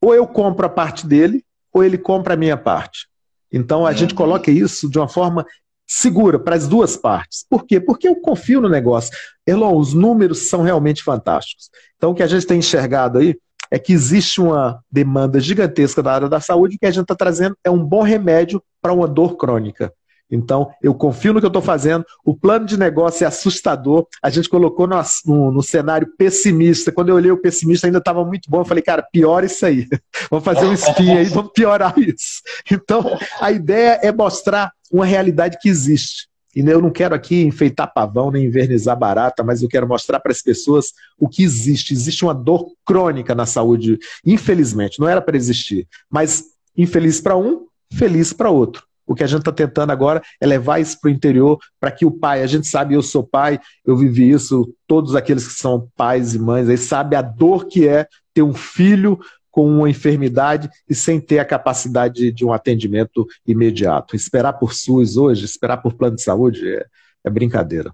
[0.00, 3.08] ou eu compro a parte dele, ou ele compra a minha parte.
[3.52, 5.44] Então a gente coloca isso de uma forma
[5.86, 7.44] segura para as duas partes.
[7.48, 7.80] Por quê?
[7.80, 9.10] Porque eu confio no negócio.
[9.46, 11.70] Elon, os números são realmente fantásticos.
[11.96, 13.36] Então o que a gente tem enxergado aí
[13.70, 17.14] é que existe uma demanda gigantesca da área da saúde e que a gente está
[17.14, 19.92] trazendo é um bom remédio para uma dor crônica.
[20.30, 22.04] Então, eu confio no que eu estou fazendo.
[22.24, 24.06] O plano de negócio é assustador.
[24.22, 26.92] A gente colocou no, no, no cenário pessimista.
[26.92, 28.60] Quando eu olhei o pessimista, ainda estava muito bom.
[28.60, 29.86] Eu falei, cara, piora isso aí.
[30.30, 32.42] vamos fazer um spin aí, vamos piorar isso.
[32.70, 36.28] Então, a ideia é mostrar uma realidade que existe.
[36.58, 40.32] E eu não quero aqui enfeitar pavão nem invernizar barata, mas eu quero mostrar para
[40.32, 41.94] as pessoas o que existe.
[41.94, 45.86] Existe uma dor crônica na saúde, infelizmente, não era para existir.
[46.10, 48.82] Mas infeliz para um, feliz para outro.
[49.06, 52.04] O que a gente está tentando agora é levar isso para o interior, para que
[52.04, 55.88] o pai, a gente sabe, eu sou pai, eu vivi isso, todos aqueles que são
[55.96, 59.16] pais e mães aí sabem a dor que é ter um filho
[59.58, 64.14] com uma enfermidade e sem ter a capacidade de um atendimento imediato.
[64.14, 66.86] Esperar por SUS hoje, esperar por plano de saúde é,
[67.24, 67.92] é brincadeira.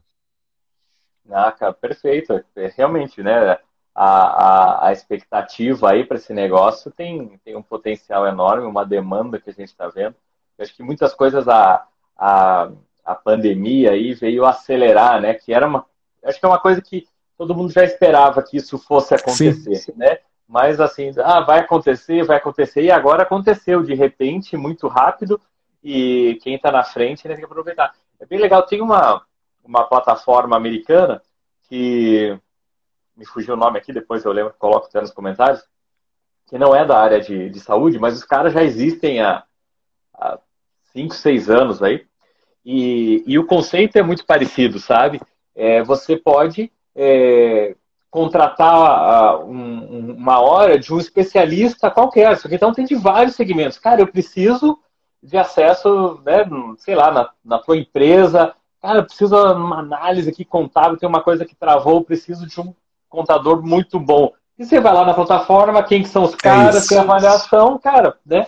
[1.31, 2.35] Ah, cara, perfeito.
[2.55, 3.57] É, realmente, né?
[3.95, 9.41] A, a, a expectativa aí para esse negócio tem, tem um potencial enorme, uma demanda
[9.41, 10.17] que a gente está vendo.
[10.59, 12.71] Eu acho que muitas coisas a, a,
[13.03, 15.33] a pandemia aí veio acelerar, né?
[15.33, 15.87] Que era uma.
[16.23, 19.95] Acho que é uma coisa que todo mundo já esperava que isso fosse acontecer, Sim.
[19.97, 20.19] né?
[20.49, 25.41] Mas assim, ah, vai acontecer, vai acontecer, e agora aconteceu de repente, muito rápido,
[25.83, 27.95] e quem está na frente né, tem que aproveitar.
[28.21, 29.25] É bem legal, tem uma,
[29.65, 31.23] uma plataforma americana
[31.69, 32.39] que
[33.17, 35.63] me fugiu o nome aqui, depois eu lembro, coloco até nos comentários,
[36.47, 39.45] que não é da área de, de saúde, mas os caras já existem há,
[40.15, 40.39] há
[40.93, 42.07] cinco, seis anos aí,
[42.65, 45.21] e, e o conceito é muito parecido, sabe?
[45.55, 47.77] É, você pode é,
[48.15, 52.39] contratar uh, um, uma hora de um especialista qualquer.
[52.49, 53.77] Então tem de vários segmentos.
[53.77, 54.79] Cara, eu preciso
[55.21, 56.49] de acesso, né,
[56.79, 58.55] sei lá, na, na tua empresa.
[58.81, 62.61] Cara, eu preciso de uma análise aqui contábil, tem uma coisa que travou, preciso de
[62.61, 62.73] um
[63.09, 64.31] contador muito bom.
[64.57, 67.77] E você vai lá na plataforma, quem que são os é caras, é tem avaliação,
[67.81, 68.47] cara, né?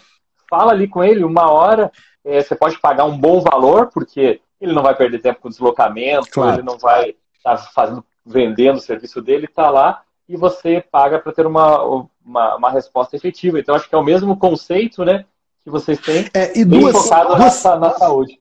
[0.49, 1.91] Fala ali com ele uma hora,
[2.25, 6.31] é, você pode pagar um bom valor, porque ele não vai perder tempo com deslocamento,
[6.31, 6.55] claro.
[6.55, 11.19] ele não vai estar tá fazendo vendendo o serviço dele, está lá e você paga
[11.19, 11.83] para ter uma,
[12.25, 13.61] uma, uma, resposta efetiva.
[13.61, 15.25] Então, acho que é o mesmo conceito né,
[15.63, 18.41] que vocês têm é, e duas, focado duas, na, na saúde.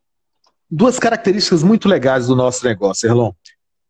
[0.69, 3.31] Duas características muito legais do nosso negócio, Erlon.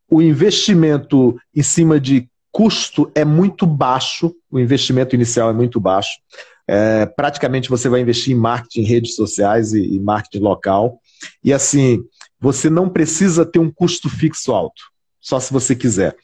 [0.09, 6.19] O investimento em cima de custo é muito baixo, o investimento inicial é muito baixo.
[6.67, 10.99] É, praticamente você vai investir em marketing, redes sociais e, e marketing local.
[11.43, 12.03] E assim,
[12.39, 14.83] você não precisa ter um custo fixo alto,
[15.25, 16.15] só se você quiser.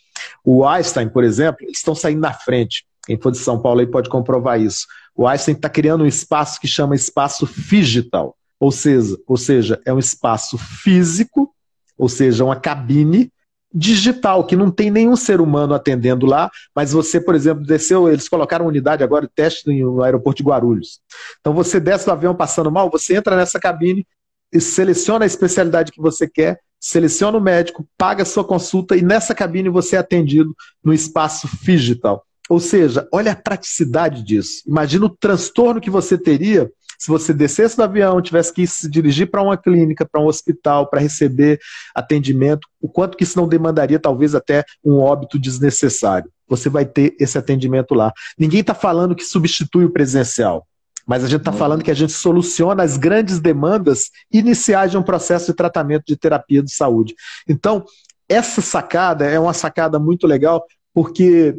[0.46, 2.86] O Einstein, por exemplo, eles estão saindo na frente.
[3.04, 4.86] Quem for de São Paulo aí pode comprovar isso.
[5.16, 9.92] O Einstein está criando um espaço que chama espaço digital, ou seja, ou seja, é
[9.92, 11.52] um espaço físico,
[11.98, 13.32] ou seja, uma cabine
[13.74, 18.30] digital, que não tem nenhum ser humano atendendo lá, mas você, por exemplo, desceu, eles
[18.30, 21.00] colocaram unidade agora de teste no aeroporto de Guarulhos.
[21.40, 24.06] Então você desce do avião passando mal, você entra nessa cabine
[24.54, 29.04] e seleciona a especialidade que você quer, seleciona o médico, paga a sua consulta e
[29.04, 32.26] nessa cabine você é atendido no espaço digital.
[32.50, 34.63] Ou seja, olha a praticidade disso.
[34.67, 36.70] Imagina o transtorno que você teria
[37.02, 40.88] se você descesse do avião, tivesse que se dirigir para uma clínica, para um hospital,
[40.88, 41.60] para receber
[41.96, 46.30] atendimento, o quanto que isso não demandaria talvez até um óbito desnecessário.
[46.48, 48.13] Você vai ter esse atendimento lá.
[48.38, 50.67] Ninguém está falando que substitui o presencial.
[51.12, 55.04] Mas a gente está falando que a gente soluciona as grandes demandas iniciais de um
[55.04, 57.13] processo de tratamento de terapia de saúde.
[57.45, 57.84] Então,
[58.30, 61.54] essa sacada é uma sacada muito legal, porque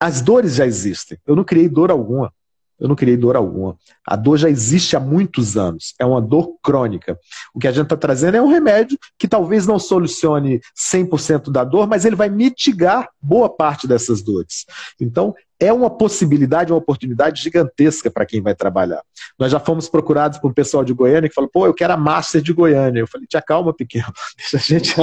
[0.00, 1.16] as dores já existem.
[1.24, 2.32] Eu não criei dor alguma.
[2.80, 3.76] Eu não criei dor alguma.
[4.04, 5.94] A dor já existe há muitos anos.
[5.96, 7.16] É uma dor crônica.
[7.54, 11.62] O que a gente está trazendo é um remédio que talvez não solucione 100% da
[11.62, 14.66] dor, mas ele vai mitigar boa parte dessas dores.
[15.00, 19.02] Então, é uma possibilidade, uma oportunidade gigantesca para quem vai trabalhar.
[19.38, 21.96] Nós já fomos procurados por um pessoal de Goiânia que falou, pô, eu quero a
[21.98, 23.00] Master de Goiânia.
[23.00, 24.94] Eu falei, te acalma, pequeno, deixa a gente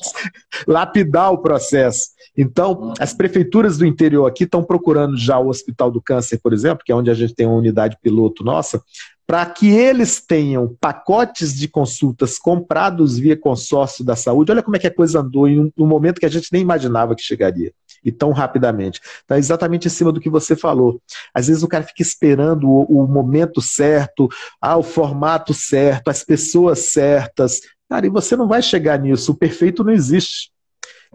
[0.66, 2.14] lapidar o processo.
[2.36, 6.82] Então, as prefeituras do interior aqui estão procurando já o Hospital do Câncer, por exemplo,
[6.84, 8.82] que é onde a gente tem uma unidade piloto nossa,
[9.26, 14.50] para que eles tenham pacotes de consultas comprados via consórcio da saúde.
[14.50, 17.14] Olha como é que a coisa andou em um, momento que a gente nem imaginava
[17.14, 17.72] que chegaria
[18.04, 19.00] e tão rapidamente.
[19.20, 21.00] Está exatamente em cima do que você falou.
[21.32, 24.28] Às vezes o cara fica esperando o, o, momento certo,
[24.60, 27.60] ah, o formato certo, as pessoas certas.
[27.88, 29.32] Cara, e você não vai chegar nisso.
[29.32, 30.50] O perfeito não existe.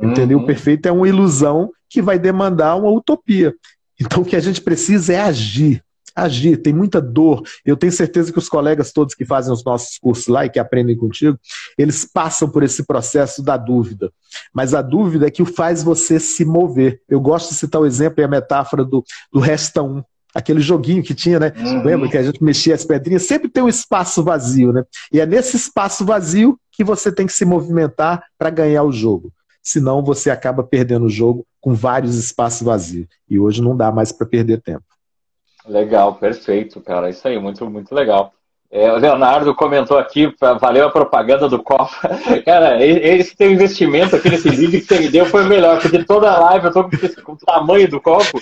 [0.02, 0.38] Entendeu?
[0.38, 0.44] Uhum.
[0.44, 3.54] O perfeito é uma ilusão que vai demandar uma utopia.
[4.00, 5.84] Então o que a gente precisa é agir
[6.24, 7.44] agir, tem muita dor.
[7.66, 10.60] Eu tenho certeza que os colegas todos que fazem os nossos cursos lá e que
[10.60, 11.38] aprendem contigo,
[11.78, 14.12] eles passam por esse processo da dúvida.
[14.54, 17.02] Mas a dúvida é que o faz você se mover.
[17.10, 20.04] Eu gosto de citar o exemplo e a metáfora do, do Resta 1.
[20.34, 21.54] Aquele joguinho que tinha, né?
[21.58, 21.84] Uhum.
[21.84, 23.24] Lembra que a gente mexia as pedrinhas?
[23.24, 24.84] Sempre tem um espaço vazio, né?
[25.12, 29.34] E é nesse espaço vazio que você tem que se movimentar para ganhar o jogo.
[29.62, 33.08] Senão você acaba perdendo o jogo com vários espaços vazios.
[33.30, 34.84] E hoje não dá mais para perder tempo.
[35.70, 37.10] Legal, perfeito, cara.
[37.10, 38.34] Isso aí, muito, muito legal.
[38.72, 41.92] É, o Leonardo comentou aqui, valeu a propaganda do copo.
[42.46, 46.30] Cara, esse teu investimento aqui nesse vídeo que você me deu foi melhor, porque toda
[46.30, 46.84] a live eu tô
[47.24, 48.40] com, o tamanho do copo,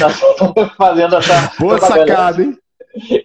[0.00, 0.10] tá
[0.76, 1.52] fazendo essa.
[1.60, 2.58] Boa sacada, hein?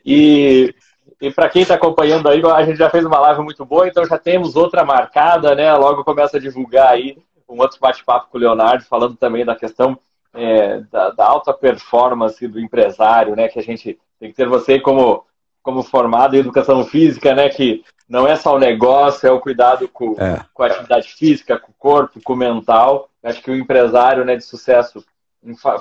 [0.06, 0.76] E,
[1.20, 4.06] e para quem está acompanhando aí, a gente já fez uma live muito boa, então
[4.06, 5.74] já temos outra marcada, né?
[5.74, 7.18] Logo começa a divulgar aí
[7.50, 9.98] um outro bate-papo com o Leonardo, falando também da questão
[10.34, 13.48] é, da, da, alta performance do empresário, né?
[13.48, 15.26] Que a gente tem que ter você como,
[15.62, 17.50] como formado em educação física, né?
[17.50, 20.44] Que não é só o negócio, é o cuidado com, é.
[20.54, 23.10] com a atividade física, com o corpo, com o mental.
[23.24, 25.04] Acho que o empresário né, de sucesso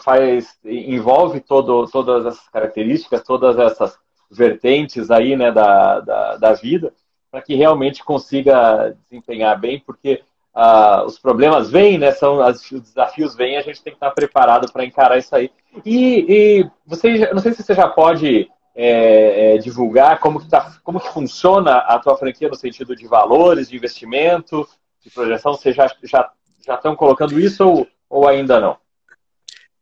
[0.02, 3.98] faz, envolve todo, todas essas características, todas essas
[4.30, 6.92] vertentes aí né, da, da, da vida,
[7.30, 10.22] para que realmente consiga desempenhar bem, porque
[10.54, 12.12] ah, os problemas vêm, né?
[12.12, 15.50] São, as, os desafios vêm, a gente tem que estar preparado para encarar isso aí.
[15.84, 20.78] E, e você, não sei se você já pode é, é, divulgar como que, tá,
[20.84, 24.68] como que funciona a tua franquia no sentido de valores, de investimento,
[25.02, 25.54] de projeção.
[25.54, 26.30] Você já, já,
[26.66, 28.76] já estão colocando isso ou, ou ainda não?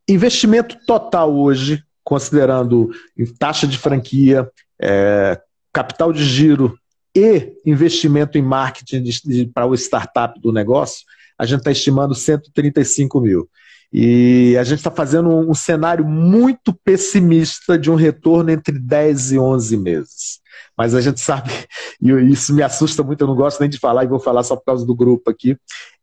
[0.09, 2.91] Investimento total hoje, considerando
[3.39, 5.41] taxa de franquia, é,
[5.73, 6.80] capital de giro
[7.15, 9.05] e investimento em marketing
[9.53, 11.05] para o startup do negócio,
[11.39, 13.49] a gente está estimando 135 mil.
[13.93, 19.39] E a gente está fazendo um, cenário muito pessimista de um retorno entre 10 e
[19.39, 20.41] 11 meses.
[20.77, 21.51] Mas a gente sabe,
[22.01, 24.55] e isso me assusta muito, eu não gosto nem de falar, e vou falar só
[24.55, 25.57] por causa do grupo aqui,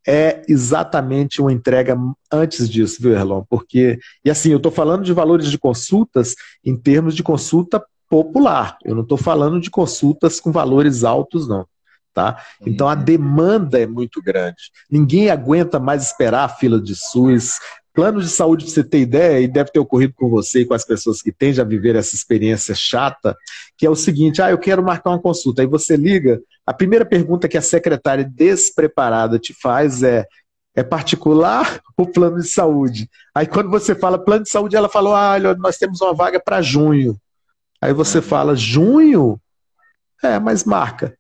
[0.06, 1.98] é exatamente uma entrega
[2.32, 3.44] antes disso, viu, Erlon?
[3.50, 8.78] Porque, e assim, eu estou falando de valores de consultas em termos de consulta popular.
[8.84, 11.66] Eu não estou falando de consultas com valores altos, não.
[12.14, 12.42] Tá?
[12.66, 13.04] Então a uhum.
[13.04, 14.72] demanda é muito grande.
[14.90, 17.60] Ninguém aguenta mais esperar a fila de SUS.
[17.94, 20.74] Plano de saúde, para você ter ideia, e deve ter ocorrido com você e com
[20.74, 23.36] as pessoas que têm já viver essa experiência chata,
[23.76, 25.62] que é o seguinte: ah, eu quero marcar uma consulta.
[25.64, 30.26] Aí você liga, a primeira pergunta que a secretária despreparada te faz é:
[30.76, 33.10] é particular ou plano de saúde?
[33.34, 36.40] Aí quando você fala plano de saúde, ela falou: ah, olha, nós temos uma vaga
[36.40, 37.16] para junho.
[37.82, 39.40] Aí você fala: junho?
[40.24, 41.18] É, mas marca.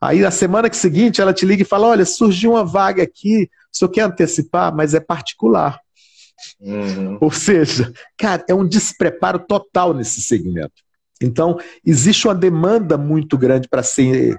[0.00, 3.50] Aí na semana que seguinte ela te liga e fala: olha, surgiu uma vaga aqui,
[3.72, 5.80] o senhor quer antecipar, mas é particular.
[6.60, 7.18] Uhum.
[7.20, 10.84] Ou seja, cara, é um despreparo total nesse segmento.
[11.20, 14.38] Então, existe uma demanda muito grande para ser,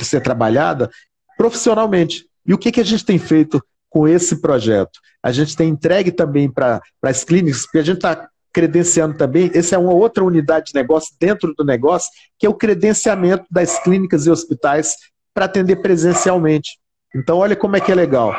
[0.00, 0.90] ser trabalhada
[1.36, 2.26] profissionalmente.
[2.44, 4.98] E o que, que a gente tem feito com esse projeto?
[5.22, 9.76] A gente tem entregue também para as clínicas, porque a gente está credenciando também, essa
[9.76, 14.26] é uma outra unidade de negócio dentro do negócio, que é o credenciamento das clínicas
[14.26, 14.94] e hospitais
[15.32, 16.78] para atender presencialmente.
[17.14, 18.34] Então, olha como é que é legal.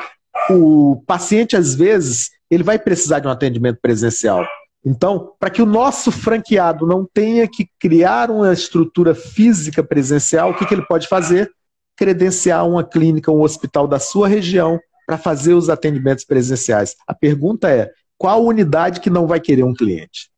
[0.50, 4.46] O paciente, às vezes, ele vai precisar de um atendimento presencial.
[4.84, 10.56] Então, para que o nosso franqueado não tenha que criar uma estrutura física presencial, o
[10.56, 11.52] que, que ele pode fazer?
[11.96, 16.96] Credenciar uma clínica, um hospital da sua região para fazer os atendimentos presenciais.
[17.06, 17.92] A pergunta é:
[18.22, 20.30] qual unidade que não vai querer um cliente?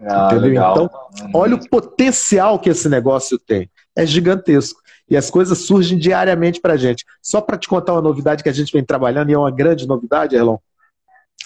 [0.00, 0.30] Ah.
[0.32, 0.88] Então,
[1.34, 3.70] olha o potencial que esse negócio tem.
[3.94, 4.80] É gigantesco.
[5.06, 7.04] E as coisas surgem diariamente para a gente.
[7.20, 9.86] Só para te contar uma novidade que a gente vem trabalhando, e é uma grande
[9.86, 10.56] novidade, Erlon,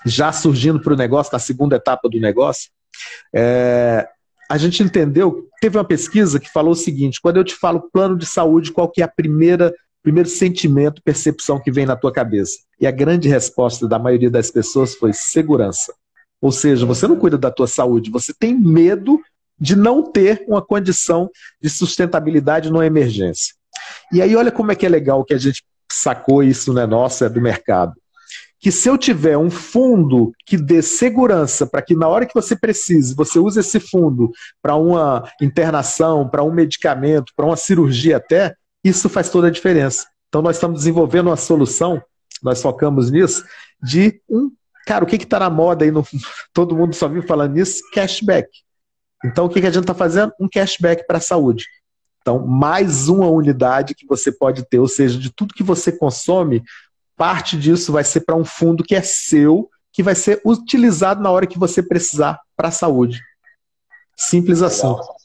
[0.07, 2.71] já surgindo para o negócio, na segunda etapa do negócio,
[3.35, 4.07] é,
[4.49, 8.17] a gente entendeu, teve uma pesquisa que falou o seguinte, quando eu te falo plano
[8.17, 9.75] de saúde, qual que é a primeira
[10.05, 12.59] primeiro sentimento, percepção que vem na tua cabeça?
[12.79, 15.93] E a grande resposta da maioria das pessoas foi segurança.
[16.41, 19.19] Ou seja, você não cuida da tua saúde, você tem medo
[19.59, 21.31] de não ter uma condição
[21.61, 23.55] de sustentabilidade numa emergência.
[24.13, 26.87] E aí olha como é que é legal que a gente sacou isso, não é
[26.87, 27.95] nosso, é do mercado.
[28.61, 32.55] Que se eu tiver um fundo que dê segurança para que na hora que você
[32.55, 34.31] precise, você use esse fundo
[34.61, 40.07] para uma internação, para um medicamento, para uma cirurgia até, isso faz toda a diferença.
[40.29, 42.03] Então, nós estamos desenvolvendo uma solução,
[42.43, 43.45] nós focamos nisso,
[43.83, 44.51] de um.
[44.87, 45.91] Cara, o que está na moda aí?
[45.91, 46.07] No,
[46.53, 47.83] todo mundo só viu falando nisso?
[47.93, 48.49] Cashback.
[49.25, 50.33] Então, o que, que a gente está fazendo?
[50.39, 51.65] Um cashback para a saúde.
[52.21, 56.63] Então, mais uma unidade que você pode ter, ou seja, de tudo que você consome,
[57.17, 61.31] parte disso vai ser para um fundo que é seu, que vai ser utilizado na
[61.31, 63.23] hora que você precisar para a saúde.
[64.17, 64.89] Simples assim.
[64.89, 65.17] Legal.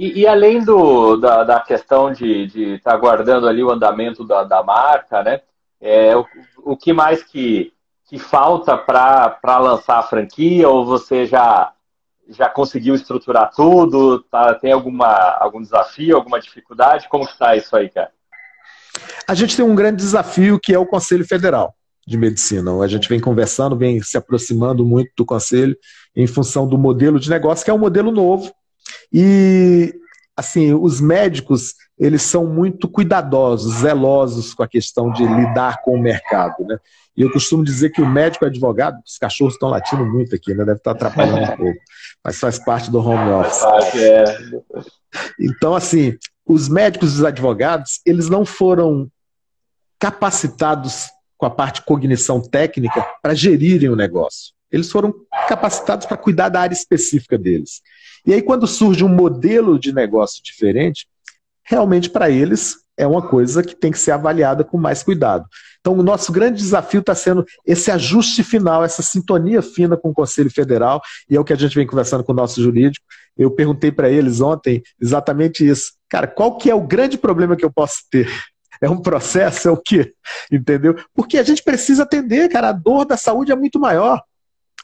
[0.00, 2.44] E, e, além do, da, da questão de
[2.76, 5.42] estar tá guardando ali o andamento da, da marca, né?
[5.78, 6.24] É, o,
[6.64, 7.70] o que mais que,
[8.08, 10.66] que falta para lançar a franquia?
[10.70, 11.74] Ou você já,
[12.30, 14.20] já conseguiu estruturar tudo?
[14.20, 17.06] Tá, tem alguma, algum desafio, alguma dificuldade?
[17.06, 18.10] Como está isso aí, cara?
[19.28, 21.74] A gente tem um grande desafio que é o Conselho Federal
[22.06, 22.74] de Medicina.
[22.82, 25.76] A gente vem conversando, vem se aproximando muito do Conselho
[26.16, 28.50] em função do modelo de negócio, que é um modelo novo,
[29.12, 29.94] e
[30.36, 36.00] assim, os médicos, eles são muito cuidadosos, zelosos com a questão de lidar com o
[36.00, 36.78] mercado, né?
[37.16, 40.54] E eu costumo dizer que o médico o advogado, os cachorros estão latindo muito aqui,
[40.54, 40.64] né?
[40.64, 41.78] Deve estar atrapalhando um pouco,
[42.24, 43.62] mas faz parte do home office.
[43.96, 44.24] É.
[45.38, 46.16] Então, assim,
[46.46, 49.10] os médicos e os advogados, eles não foram
[49.98, 54.54] capacitados com a parte de cognição técnica para gerirem o negócio.
[54.72, 55.12] Eles foram
[55.48, 57.82] capacitados para cuidar da área específica deles.
[58.26, 61.06] E aí, quando surge um modelo de negócio diferente,
[61.64, 65.46] realmente para eles é uma coisa que tem que ser avaliada com mais cuidado.
[65.80, 70.14] Então, o nosso grande desafio está sendo esse ajuste final, essa sintonia fina com o
[70.14, 73.04] Conselho Federal, e é o que a gente vem conversando com o nosso jurídico.
[73.38, 75.92] Eu perguntei para eles ontem exatamente isso.
[76.10, 78.28] Cara, qual que é o grande problema que eu posso ter?
[78.82, 79.68] É um processo?
[79.68, 80.12] É o quê?
[80.52, 80.94] Entendeu?
[81.14, 82.68] Porque a gente precisa atender, cara.
[82.68, 84.22] A dor da saúde é muito maior.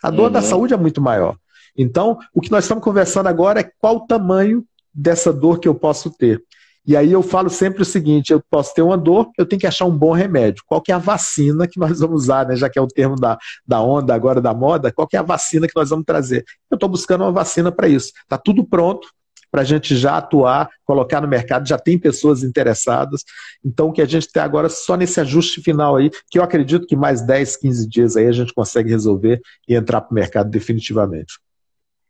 [0.02, 0.32] A dor uhum.
[0.32, 1.36] da saúde é muito maior.
[1.76, 5.74] Então, o que nós estamos conversando agora é qual o tamanho dessa dor que eu
[5.74, 6.42] posso ter.
[6.86, 9.66] E aí eu falo sempre o seguinte: eu posso ter uma dor, eu tenho que
[9.66, 10.62] achar um bom remédio.
[10.66, 12.54] Qual que é a vacina que nós vamos usar, né?
[12.54, 15.22] Já que é o termo da, da onda agora da moda, qual que é a
[15.22, 16.44] vacina que nós vamos trazer?
[16.70, 18.12] Eu estou buscando uma vacina para isso.
[18.22, 19.08] Está tudo pronto
[19.50, 23.22] para a gente já atuar, colocar no mercado, já tem pessoas interessadas.
[23.64, 26.86] Então, o que a gente tem agora só nesse ajuste final aí, que eu acredito
[26.86, 30.50] que mais 10, 15 dias aí a gente consegue resolver e entrar para o mercado
[30.50, 31.34] definitivamente.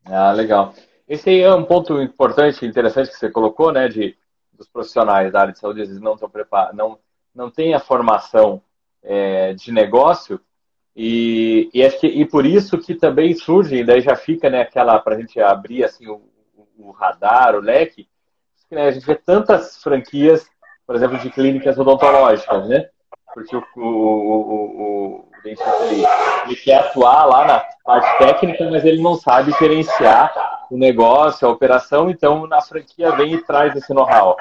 [0.06, 0.74] Ah, legal.
[1.08, 4.16] Esse é um ponto importante, interessante que você colocou, né, de
[4.52, 6.98] dos profissionais da área de saúde, eles não estão preparados, não,
[7.34, 8.62] não têm a formação
[9.02, 10.40] é, de negócio
[10.96, 14.98] e, e, acho que, e por isso que também surge, daí já fica, né, aquela,
[14.98, 16.22] para a gente abrir, assim, o,
[16.78, 18.08] o radar, o leque,
[18.70, 20.48] né, a gente vê tantas franquias
[20.86, 22.88] por exemplo, de clínicas odontológicas, né?
[23.36, 26.06] Porque o, o, o, o ele,
[26.46, 31.50] ele quer atuar lá na parte técnica, mas ele não sabe gerenciar o negócio, a
[31.50, 34.38] operação, então na franquia vem e traz esse know-how.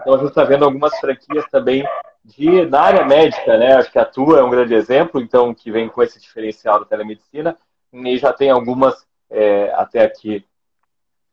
[0.00, 1.86] Então a gente está vendo algumas franquias também
[2.24, 3.74] de, na área médica, né?
[3.74, 6.86] Acho que a tua é um grande exemplo, então, que vem com esse diferencial da
[6.86, 7.58] telemedicina,
[7.92, 10.46] e já tem algumas é, até aqui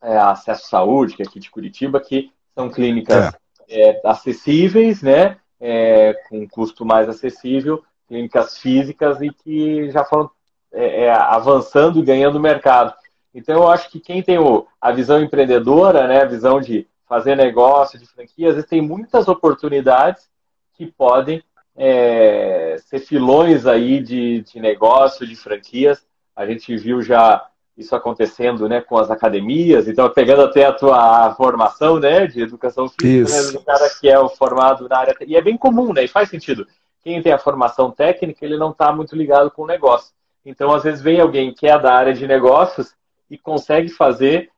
[0.04, 3.34] é, Acesso Saúde, que é aqui de Curitiba, que são clínicas
[3.70, 3.92] é.
[3.92, 5.38] é acessíveis, né?
[5.60, 10.30] É, com custo mais acessível, clínicas físicas e que já foram
[10.72, 12.94] é, avançando e ganhando mercado.
[13.34, 17.36] Então, eu acho que quem tem o, a visão empreendedora, né, a visão de fazer
[17.36, 20.30] negócio, de franquia, às vezes tem muitas oportunidades
[20.74, 21.44] que podem
[21.76, 26.06] é, ser filões aí de, de negócio, de franquias.
[26.36, 27.48] A gente viu já
[27.78, 32.90] isso acontecendo né, com as academias, então pegando até a tua formação né, de educação
[32.90, 35.16] física, né, do cara que é o formado na área.
[35.26, 36.04] E é bem comum, né?
[36.04, 36.68] E faz sentido.
[37.04, 40.12] Quem tem a formação técnica, ele não está muito ligado com o negócio.
[40.44, 42.96] Então, às vezes, vem alguém que é da área de negócios
[43.30, 44.50] e consegue fazer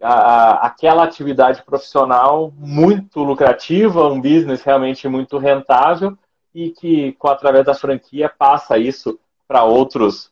[0.00, 6.16] a, a, aquela atividade profissional muito lucrativa, um business realmente muito rentável
[6.54, 9.18] e que, com, através da franquia, passa isso
[9.48, 10.30] para outros,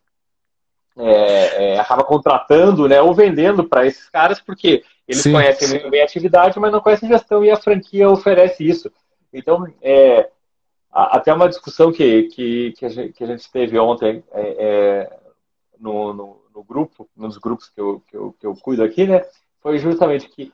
[0.97, 5.91] é, é, acaba contratando né, ou vendendo para esses caras, porque eles sim, conhecem muito
[5.91, 8.91] bem a atividade, mas não conhecem gestão e a franquia oferece isso.
[9.33, 10.29] Então, é,
[10.93, 15.17] até uma discussão que, que, que, a, gente, que a gente teve ontem é, é
[15.79, 19.23] no, no, no, grupo, nos grupos que eu, que, eu, que eu cuido aqui, né?
[19.65, 20.53] foi justamente que,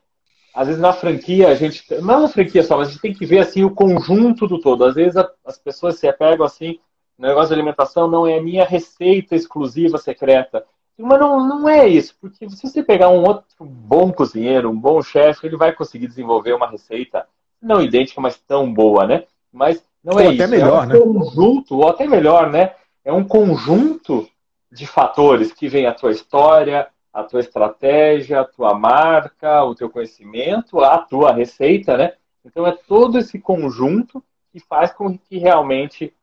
[0.55, 1.85] às vezes, na franquia, a gente.
[2.01, 4.85] Não na franquia só, mas a gente tem que ver assim, o conjunto do todo.
[4.85, 6.79] Às vezes a, as pessoas se apegam assim,
[7.21, 10.65] o negócio de alimentação não é a minha receita exclusiva secreta.
[10.97, 15.03] Mas não, não é isso, porque se você pegar um outro bom cozinheiro, um bom
[15.03, 17.27] chefe, ele vai conseguir desenvolver uma receita
[17.61, 19.25] não idêntica, mas tão boa, né?
[19.53, 20.49] Mas não ou é até isso.
[20.49, 21.21] melhor, é um né?
[21.21, 22.75] conjunto, ou até melhor, né?
[23.05, 24.27] É um conjunto
[24.73, 29.91] de fatores que vem a tua história, a tua estratégia, a tua marca, o teu
[29.91, 32.15] conhecimento, a tua receita, né?
[32.45, 36.15] Então é todo esse conjunto que faz com que realmente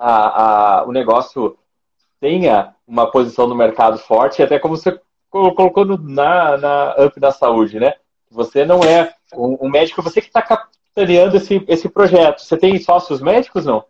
[0.00, 1.58] a, a, o negócio
[2.18, 4.98] tenha uma posição no mercado forte, até como você
[5.28, 7.94] colocou no, na, na Up da Saúde, né?
[8.30, 12.40] Você não é um, um médico, você que está capitaneando esse, esse projeto.
[12.40, 13.84] Você tem sócios médicos, não?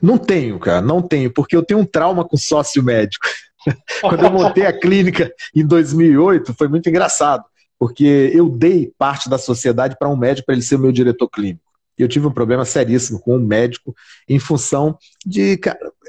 [0.00, 3.26] Não tenho, cara, não tenho, porque eu tenho um trauma com sócio médico.
[4.00, 7.44] Quando eu montei a clínica em 2008, foi muito engraçado,
[7.78, 11.28] porque eu dei parte da sociedade para um médico para ele ser o meu diretor
[11.28, 11.67] clínico.
[11.98, 13.94] E eu tive um problema seríssimo com um médico
[14.28, 14.96] em função
[15.26, 15.58] de.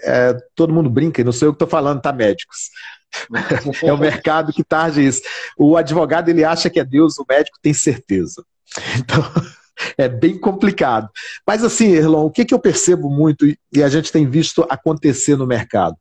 [0.03, 2.69] É, todo mundo brinca, e não sou eu que estou falando, tá, médicos?
[3.83, 5.21] é o mercado que tarde isso.
[5.57, 8.43] O advogado ele acha que é Deus, o médico tem certeza.
[8.97, 9.23] Então,
[9.97, 11.09] é bem complicado.
[11.45, 15.35] Mas assim, Erlon, o que, que eu percebo muito e a gente tem visto acontecer
[15.35, 15.95] no mercado?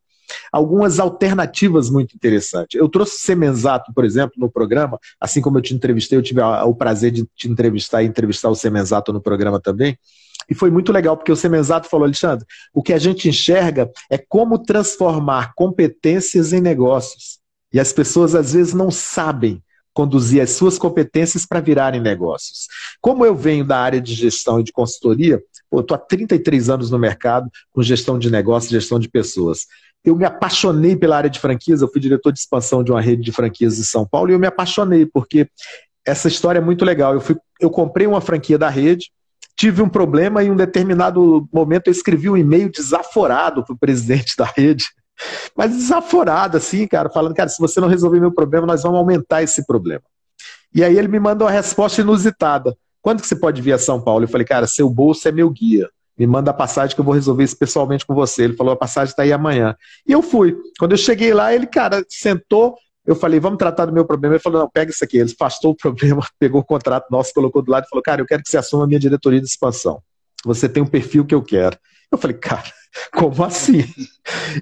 [0.53, 2.79] Algumas alternativas muito interessantes.
[2.79, 6.75] Eu trouxe Semenzato, por exemplo, no programa, assim como eu te entrevistei, eu tive o
[6.75, 9.99] prazer de te entrevistar e entrevistar o Semenzato no programa também.
[10.49, 14.17] E foi muito legal, porque o Semenzato falou, Alexandre, o que a gente enxerga é
[14.17, 17.39] como transformar competências em negócios.
[17.73, 19.63] E as pessoas às vezes não sabem
[19.93, 22.69] conduzir as suas competências para virarem negócios.
[23.01, 26.91] Como eu venho da área de gestão e de consultoria, eu estou há 33 anos
[26.91, 29.67] no mercado com gestão de negócios, gestão de pessoas
[30.05, 33.23] eu me apaixonei pela área de franquias, eu fui diretor de expansão de uma rede
[33.23, 35.49] de franquias em São Paulo e eu me apaixonei, porque
[36.07, 37.15] essa história é muito legal.
[37.15, 39.11] Eu, fui, eu comprei uma franquia da rede,
[39.57, 43.79] tive um problema e em um determinado momento eu escrevi um e-mail desaforado para o
[43.79, 44.87] presidente da rede,
[45.57, 49.43] mas desaforado assim, cara, falando, cara, se você não resolver meu problema, nós vamos aumentar
[49.43, 50.03] esse problema.
[50.73, 52.77] E aí ele me mandou uma resposta inusitada.
[53.03, 54.25] Quando que você pode vir a São Paulo?
[54.25, 55.89] Eu falei, cara, seu bolso é meu guia
[56.19, 58.45] me manda a passagem que eu vou resolver isso pessoalmente com você.
[58.45, 59.77] Ele falou, a passagem está aí amanhã.
[60.07, 60.57] E eu fui.
[60.79, 62.75] Quando eu cheguei lá, ele, cara, sentou,
[63.07, 64.35] eu falei, vamos tratar do meu problema.
[64.35, 65.19] Ele falou, não, pega isso aqui.
[65.19, 68.27] Ele afastou o problema, pegou o contrato nosso, colocou do lado e falou, cara, eu
[68.27, 70.03] quero que você assuma a minha diretoria de expansão.
[70.45, 71.79] Você tem um perfil que eu quero.
[72.11, 72.65] Eu falei, cara,
[73.15, 73.85] como assim?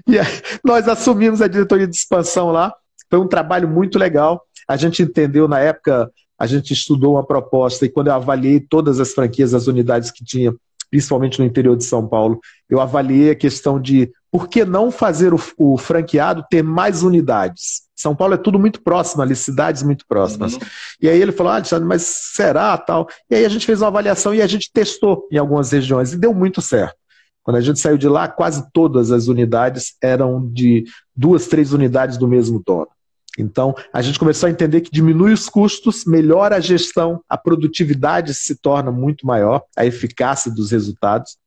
[0.07, 0.27] E aí,
[0.63, 2.73] nós assumimos a diretoria de expansão lá.
[3.09, 4.43] Foi um trabalho muito legal.
[4.67, 8.99] A gente entendeu na época, a gente estudou uma proposta e quando eu avaliei todas
[8.99, 10.53] as franquias, as unidades que tinha,
[10.89, 15.33] principalmente no interior de São Paulo, eu avaliei a questão de por que não fazer
[15.33, 17.87] o, o franqueado ter mais unidades?
[17.95, 20.53] São Paulo é tudo muito próximo ali, cidades muito próximas.
[20.53, 20.59] Uhum.
[21.01, 23.07] E aí ele falou, ah, Alexandre, mas será tal?
[23.29, 26.17] E aí a gente fez uma avaliação e a gente testou em algumas regiões e
[26.17, 26.95] deu muito certo.
[27.41, 30.83] Quando a gente saiu de lá, quase todas as unidades eram de
[31.15, 32.89] duas, três unidades do mesmo dono.
[33.37, 38.33] Então, a gente começou a entender que diminui os custos, melhora a gestão, a produtividade
[38.33, 41.37] se torna muito maior, a eficácia dos resultados.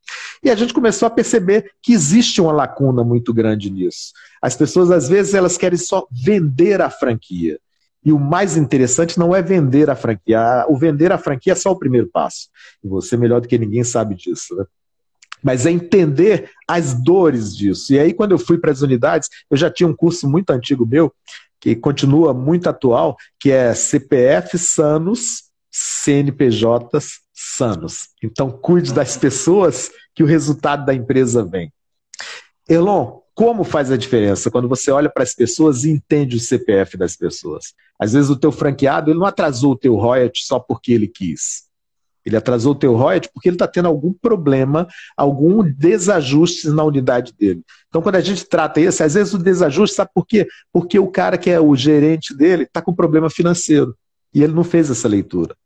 [0.42, 4.12] E a gente começou a perceber que existe uma lacuna muito grande nisso.
[4.40, 7.58] As pessoas, às vezes, elas querem só vender a franquia.
[8.04, 10.64] E o mais interessante não é vender a franquia.
[10.68, 12.48] O vender a franquia é só o primeiro passo.
[12.82, 14.54] E você, melhor do que ninguém, sabe disso.
[14.56, 14.64] Né?
[15.42, 17.92] Mas é entender as dores disso.
[17.92, 20.86] E aí, quando eu fui para as unidades, eu já tinha um curso muito antigo
[20.86, 21.12] meu,
[21.60, 28.08] que continua muito atual, que é CPF Sanos, CNPJs Sanos.
[28.22, 31.72] Então, cuide das pessoas que o resultado da empresa vem.
[32.68, 36.96] Elon, como faz a diferença quando você olha para as pessoas e entende o CPF
[36.96, 37.74] das pessoas?
[37.98, 41.69] Às vezes o teu franqueado ele não atrasou o teu royalty só porque ele quis.
[42.24, 47.32] Ele atrasou o teu royalty porque ele está tendo algum problema, algum desajuste na unidade
[47.38, 47.62] dele.
[47.88, 50.46] Então, quando a gente trata isso, às vezes o desajuste, sabe por quê?
[50.72, 53.96] Porque o cara que é o gerente dele está com problema financeiro
[54.34, 55.56] e ele não fez essa leitura.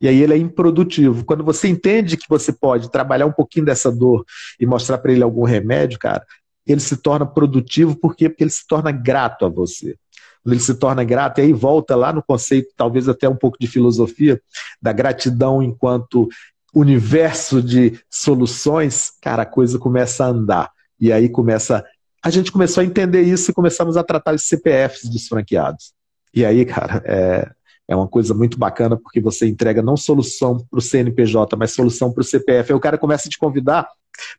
[0.00, 1.24] E aí ele é improdutivo.
[1.24, 4.24] Quando você entende que você pode trabalhar um pouquinho dessa dor
[4.58, 6.26] e mostrar para ele algum remédio, cara,
[6.66, 8.28] ele se torna produtivo, por quê?
[8.28, 9.96] Porque ele se torna grato a você.
[10.42, 13.56] Quando ele se torna grato, e aí volta lá no conceito, talvez até um pouco
[13.60, 14.40] de filosofia,
[14.80, 16.28] da gratidão enquanto
[16.74, 20.70] universo de soluções, cara, a coisa começa a andar.
[20.98, 21.84] E aí começa.
[22.24, 25.92] A gente começou a entender isso e começamos a tratar os CPFs dos franqueados.
[26.34, 27.50] E aí, cara, é,
[27.92, 32.12] é uma coisa muito bacana porque você entrega não solução para o CNPJ, mas solução
[32.12, 32.72] para o CPF.
[32.72, 33.86] Aí o cara começa a te convidar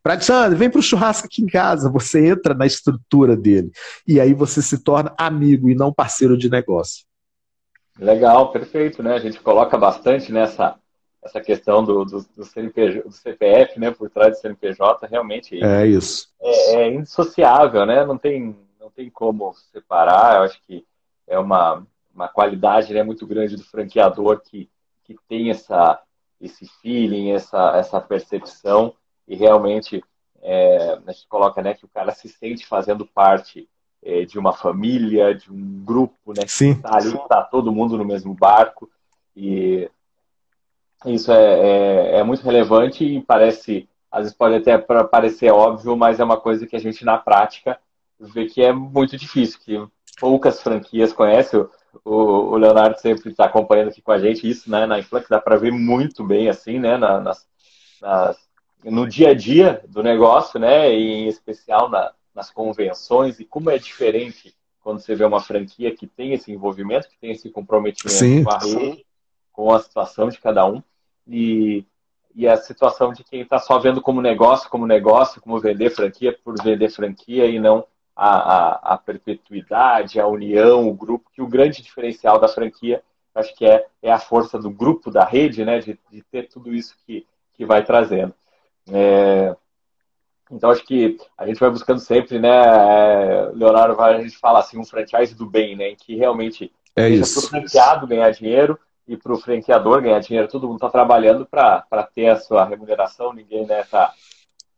[0.02, 1.92] para Alexandre, vem para o churrasco aqui em casa.
[1.92, 3.72] Você entra na estrutura dele.
[4.08, 7.06] E aí você se torna amigo e não parceiro de negócio.
[8.00, 9.14] Legal, perfeito, né?
[9.14, 10.76] A gente coloca bastante nessa
[11.24, 15.88] essa questão do, do, do, CNPJ, do CPF, né, por trás do CNPJ, realmente é
[15.88, 16.28] isso.
[16.42, 18.06] É, é indissociável, né?
[18.06, 20.36] Não tem, não tem como separar.
[20.36, 20.86] Eu acho que
[21.26, 24.70] é uma, uma qualidade né, muito grande do franqueador que,
[25.04, 26.02] que tem essa,
[26.40, 28.94] esse feeling, essa, essa percepção
[29.28, 30.04] e realmente
[30.42, 33.68] é, a gente coloca né, que o cara se sente fazendo parte
[34.04, 36.44] é, de uma família, de um grupo, né?
[36.46, 36.76] Sim.
[36.82, 38.90] Tá ali, tá todo mundo no mesmo barco
[39.36, 39.90] e
[41.06, 46.20] isso é, é, é, muito relevante e parece, às vezes pode até parecer óbvio, mas
[46.20, 47.80] é uma coisa que a gente na prática
[48.20, 49.88] vê que é muito difícil, que
[50.20, 51.60] poucas franquias conhecem.
[51.60, 51.70] O,
[52.04, 54.86] o Leonardo sempre está acompanhando aqui com a gente isso, né?
[54.86, 56.98] Na Influx dá para ver muito bem assim, né?
[56.98, 57.48] nas,
[58.02, 58.38] nas
[58.84, 60.94] no dia a dia do negócio, né?
[60.94, 65.96] E em especial na, nas convenções e como é diferente quando você vê uma franquia
[65.96, 69.06] que tem esse envolvimento, que tem esse comprometimento sim, com a rede,
[69.52, 70.84] com a situação de cada um
[71.26, 71.86] e,
[72.36, 76.38] e a situação de quem está só vendo como negócio, como negócio, como vender franquia
[76.44, 77.86] por vender franquia e não
[78.16, 83.02] a, a, a perpetuidade, a união, o grupo, que o grande diferencial da franquia
[83.36, 86.74] acho que é, é a força do grupo, da rede, né, de, de ter tudo
[86.74, 88.34] isso que, que vai trazendo.
[88.92, 89.56] É,
[90.52, 94.78] então acho que a gente vai buscando sempre, né, é, Leonardo, a gente fala assim,
[94.78, 99.18] um franchise do bem, né, em que realmente é para o franqueado ganhar dinheiro e
[99.18, 103.66] para o franqueador ganhar dinheiro, todo mundo está trabalhando para ter a sua remuneração, ninguém
[103.66, 104.14] né, tá,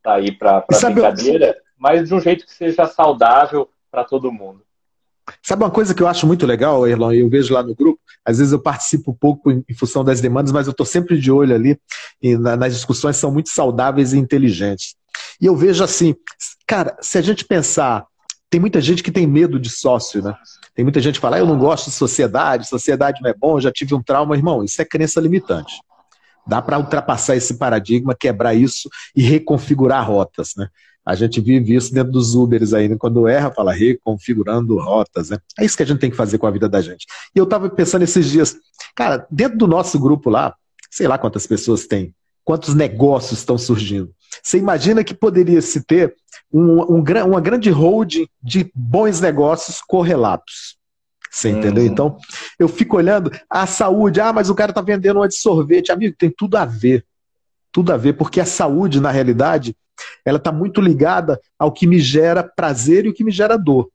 [0.02, 4.62] tá aí para brincadeira, mas de um jeito que seja saudável para todo mundo.
[5.42, 8.00] Sabe uma coisa que eu acho muito legal, Erlon, e eu vejo lá no grupo,
[8.24, 11.56] às vezes eu participo pouco em, função das demandas, mas eu estou sempre de olho
[11.56, 11.80] ali,
[12.22, 14.96] e na, nas discussões são muito saudáveis e inteligentes.
[15.42, 16.16] E eu vejo assim,
[16.68, 18.06] cara, se a gente pensar,
[18.50, 20.36] tem muita gente que tem medo de sócio, né?
[20.74, 23.60] Tem muita gente que fala, ah, eu não gosto de sociedade, sociedade não é bom,
[23.60, 24.36] já tive um trauma.
[24.36, 25.82] Irmão, isso é crença limitante.
[26.46, 30.68] Dá para ultrapassar esse paradigma, quebrar isso e reconfigurar rotas, né?
[31.06, 32.96] A gente vive isso dentro dos Ubers aí, né?
[32.98, 35.38] quando erra, fala reconfigurando rotas, né?
[35.60, 37.06] É isso que a gente tem que fazer com a vida da gente.
[37.36, 38.58] E eu estava pensando esses dias,
[38.96, 40.56] cara, dentro do nosso grupo lá,
[40.90, 44.12] sei lá quantas pessoas tem, quantos negócios estão surgindo.
[44.42, 46.16] Você imagina que poderia se ter
[46.52, 50.78] um, um, uma grande holding de bons negócios correlatos.
[51.36, 51.84] Você entendeu?
[51.84, 51.90] Uhum.
[51.90, 52.18] Então,
[52.58, 55.92] eu fico olhando a saúde, ah, mas o cara está vendendo uma de sorvete.
[55.92, 57.06] Amigo, tem tudo a ver.
[57.74, 59.76] Tudo a ver, porque a saúde, na realidade,
[60.26, 63.90] ela está muito ligada ao que me gera prazer e o que me gera dor.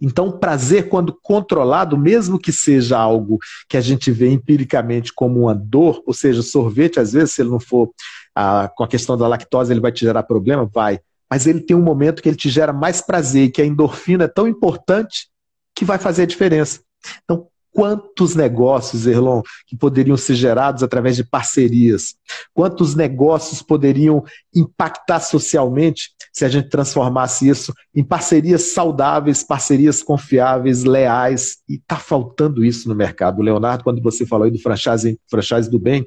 [0.00, 3.38] Então, prazer, quando controlado, mesmo que seja algo
[3.68, 7.50] que a gente vê empiricamente como uma dor, ou seja, sorvete, às vezes, se ele
[7.50, 7.90] não for
[8.34, 10.66] ah, com a questão da lactose, ele vai te gerar problema?
[10.66, 11.00] Vai.
[11.30, 14.28] Mas ele tem um momento que ele te gera mais prazer que a endorfina é
[14.28, 15.28] tão importante
[15.74, 16.80] que vai fazer a diferença.
[17.24, 22.14] Então, quantos negócios, Erlon, que poderiam ser gerados através de parcerias,
[22.54, 24.24] quantos negócios poderiam
[24.54, 31.96] impactar socialmente se a gente transformasse isso em parcerias saudáveis, parcerias confiáveis, leais, e está
[31.96, 33.42] faltando isso no mercado.
[33.42, 36.06] Leonardo, quando você falou aí do franchise, franchise do bem,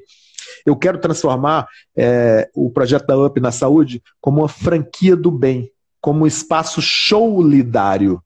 [0.66, 5.70] eu quero transformar é, o projeto da UP na saúde como uma franquia do bem,
[6.00, 8.20] como um espaço solidário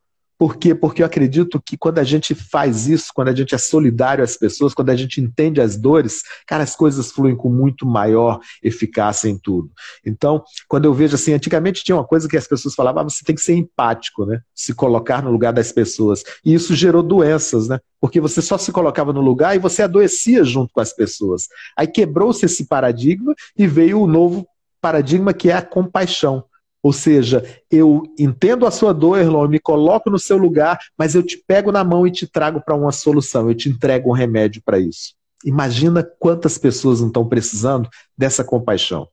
[0.45, 0.74] por quê?
[0.74, 4.36] Porque eu acredito que quando a gente faz isso, quando a gente é solidário às
[4.36, 9.26] pessoas, quando a gente entende as dores, cara, as coisas fluem com muito maior eficácia
[9.26, 9.70] em tudo.
[10.05, 13.24] Então, quando eu vejo assim, antigamente tinha uma coisa que as pessoas falavam, ah, você
[13.24, 14.42] tem que ser empático, né?
[14.55, 16.22] Se colocar no lugar das pessoas.
[16.45, 17.80] E isso gerou doenças, né?
[17.99, 21.49] Porque você só se colocava no lugar e você adoecia junto com as pessoas.
[21.74, 24.47] Aí quebrou-se esse paradigma e veio o novo
[24.78, 26.45] paradigma que é a compaixão.
[26.85, 31.14] Ou seja, eu entendo a sua dor, Erlon, eu me coloco no seu lugar, mas
[31.14, 34.12] eu te pego na mão e te trago para uma solução, eu te entrego um
[34.12, 35.14] remédio para isso.
[35.47, 39.09] Imagina quantas pessoas não estão precisando dessa compaixão.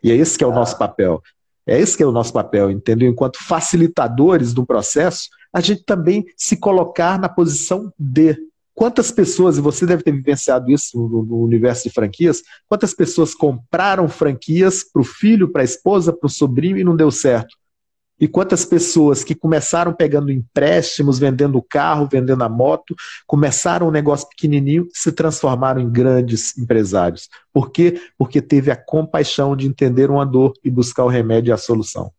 [0.00, 1.20] E é esse que é o nosso papel.
[1.66, 3.10] É esse que é o nosso papel, entendeu?
[3.10, 8.38] Enquanto facilitadores do processo, a gente também se colocar na posição de
[8.78, 13.34] Quantas pessoas, e você deve ter vivenciado isso no, no universo de franquias, quantas pessoas
[13.34, 17.56] compraram franquias para o filho, para a esposa, para o sobrinho e não deu certo?
[18.20, 22.94] E quantas pessoas que começaram pegando empréstimos, vendendo carro, vendendo a moto,
[23.26, 27.28] começaram um negócio pequenininho se transformaram em grandes empresários.
[27.52, 28.00] Por quê?
[28.16, 32.12] Porque teve a compaixão de entender uma dor e buscar o remédio e a solução.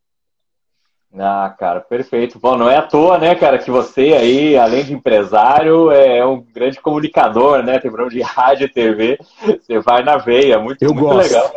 [1.17, 2.37] Ah, cara, perfeito.
[2.39, 6.39] Bom, não é à toa, né, cara, que você aí, além de empresário, é um
[6.39, 7.79] grande comunicador, né?
[7.79, 9.17] Tem programa de rádio e TV.
[9.59, 11.33] Você vai na veia, muito, Eu muito gosto.
[11.33, 11.51] legal.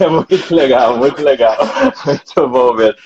[0.00, 1.56] É muito legal, muito legal.
[2.06, 2.96] Muito bom mesmo.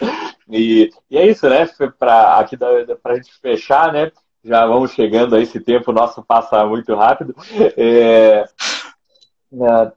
[0.51, 1.68] E, e é isso, né?
[1.99, 4.12] Para aqui para a gente fechar, né?
[4.44, 7.34] Já vamos chegando a esse tempo, o nosso passa muito rápido.
[7.76, 8.44] É,
[9.53, 9.92] é,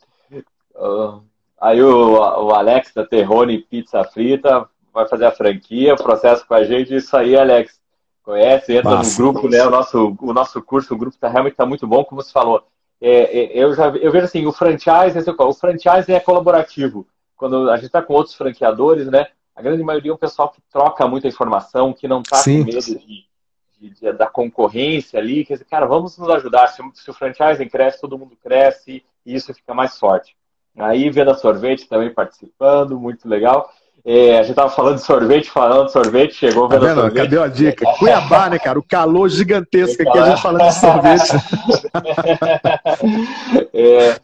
[1.60, 6.54] aí o, o Alex da Terrone Pizza Frita vai fazer a franquia, o processo com
[6.54, 6.96] a gente.
[6.96, 7.80] Isso aí, Alex,
[8.24, 9.22] conhece, entra Massa.
[9.22, 9.66] no grupo, né?
[9.66, 12.64] O nosso, o nosso curso, o grupo tá, realmente está muito bom, como você falou.
[13.00, 17.08] É, é, eu já eu vejo assim, o franchise, o franchise é colaborativo.
[17.36, 19.28] Quando a gente está com outros franqueadores, né?
[19.56, 22.80] A grande maioria é um pessoal que troca muita informação, que não está com medo
[22.80, 23.26] de,
[23.80, 25.44] de, de, da concorrência ali.
[25.44, 26.68] Que, cara, vamos nos ajudar.
[26.68, 30.36] Se, se o franchise cresce, todo mundo cresce e isso fica mais forte.
[30.78, 33.70] Aí, Venda Sorvete também participando, muito legal.
[34.04, 37.24] É, a gente tava falando de sorvete, falando de sorvete, chegou vendo tá sorvete.
[37.24, 37.86] Cadê a dica?
[38.00, 38.80] Cuiabá, né, cara?
[38.80, 41.32] O calor gigantesco aqui, a gente falando de sorvete.
[43.72, 44.20] é,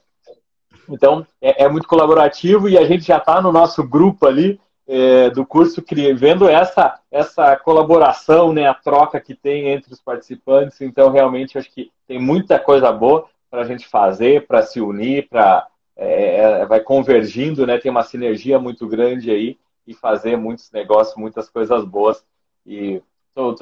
[0.90, 5.30] então, é, é, muito colaborativo e a gente já está no nosso grupo ali é,
[5.30, 5.84] do curso,
[6.16, 10.82] vendo essa, essa colaboração, né, a troca que tem entre os participantes.
[10.82, 15.28] Então, realmente, acho que tem muita coisa boa para a gente fazer, para se unir,
[15.30, 17.80] para é, é, vai convergindo, né?
[17.80, 19.58] Tem uma sinergia muito grande aí
[19.88, 22.24] e fazer muitos negócios, muitas coisas boas.
[22.66, 23.02] E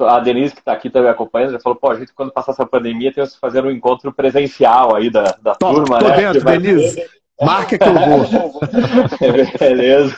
[0.00, 2.66] a Denise, que está aqui também acompanhando, já falou, pô, a gente quando passar essa
[2.66, 6.16] pandemia temos que fazer um encontro presencial aí da, da Top, turma, tô né?
[6.16, 7.06] dentro, Denise.
[7.40, 8.60] Marca que eu vou.
[9.60, 10.14] Beleza.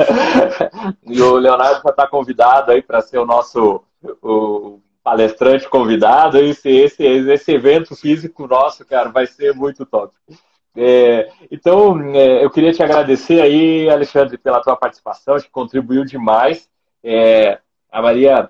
[1.05, 3.83] E o Leonardo já está convidado aí para ser o nosso
[4.23, 6.39] o palestrante convidado.
[6.39, 10.15] Esse, esse, esse evento físico nosso, cara, vai ser muito top.
[10.81, 16.05] É, então, é, eu queria te agradecer aí, Alexandre, pela tua participação, acho que contribuiu
[16.05, 16.69] demais.
[17.03, 17.59] É,
[17.91, 18.49] a Maria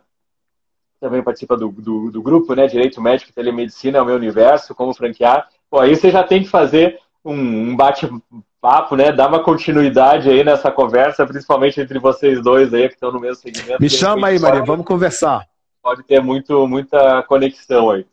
[1.00, 2.66] também participa do, do, do, grupo, né?
[2.66, 5.48] Direito Médico e Telemedicina é o meu universo, como franquear.
[5.70, 9.10] Pô, aí você já tem que fazer um, um bate-papo, né?
[9.10, 13.36] Dar uma continuidade aí nessa conversa, principalmente entre vocês dois aí que estão no mesmo
[13.36, 13.80] segmento.
[13.80, 15.46] Me chama aí, Maria, vamos conversar.
[15.82, 18.04] Pode ter muito, muita conexão aí.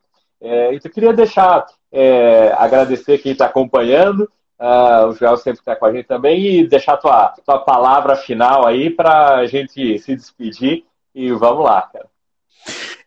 [0.42, 4.30] É, então, queria deixar é, agradecer quem está acompanhando,
[4.60, 8.66] uh, o Joel sempre está com a gente também, e deixar tua, tua palavra final
[8.66, 10.86] aí para a gente se despedir.
[11.14, 12.08] E vamos lá, cara.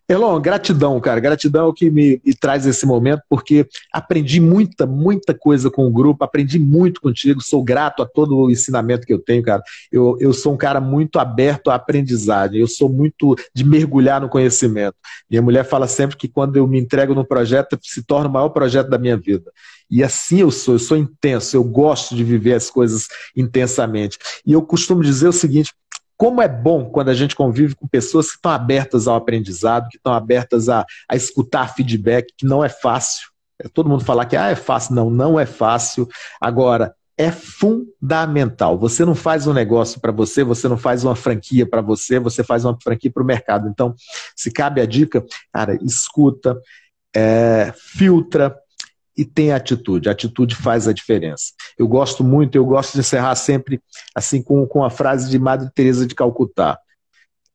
[0.09, 1.19] Elon, gratidão, cara.
[1.19, 5.85] Gratidão é o que me, me, traz esse momento, porque aprendi muita, muita coisa com
[5.85, 9.61] o grupo, aprendi muito contigo, sou grato a todo o ensinamento que eu tenho, cara.
[9.91, 14.27] Eu, eu sou um cara muito aberto à aprendizagem, eu sou muito de mergulhar no
[14.27, 14.95] conhecimento.
[15.29, 18.49] Minha mulher fala sempre que quando eu me entrego no projeto, se torna o maior
[18.49, 19.51] projeto da minha vida.
[19.91, 24.17] E assim eu sou, eu sou intenso, eu gosto de viver as coisas intensamente.
[24.43, 25.71] E eu costumo dizer o seguinte:
[26.19, 29.95] como é bom quando a gente convive com pessoas que estão abertas ao aprendizado, que
[29.95, 33.29] estão abertas a, a escutar feedback, que não é fácil.
[33.57, 34.95] É todo mundo falar que ah, é fácil.
[34.95, 36.09] Não, não é fácil.
[36.41, 38.77] Agora, é fundamental.
[38.77, 42.43] Você não faz um negócio para você, você não faz uma franquia para você, você
[42.43, 43.69] faz uma franquia para o mercado.
[43.69, 43.95] Então,
[44.35, 46.59] se cabe a dica, cara, escuta,
[47.15, 48.53] é, filtra,
[49.19, 50.07] e tenha atitude.
[50.07, 51.51] A atitude faz a diferença.
[51.77, 53.81] Eu gosto muito, eu gosto de encerrar sempre
[54.15, 56.79] assim com, com a frase de Madre Teresa de Calcutá.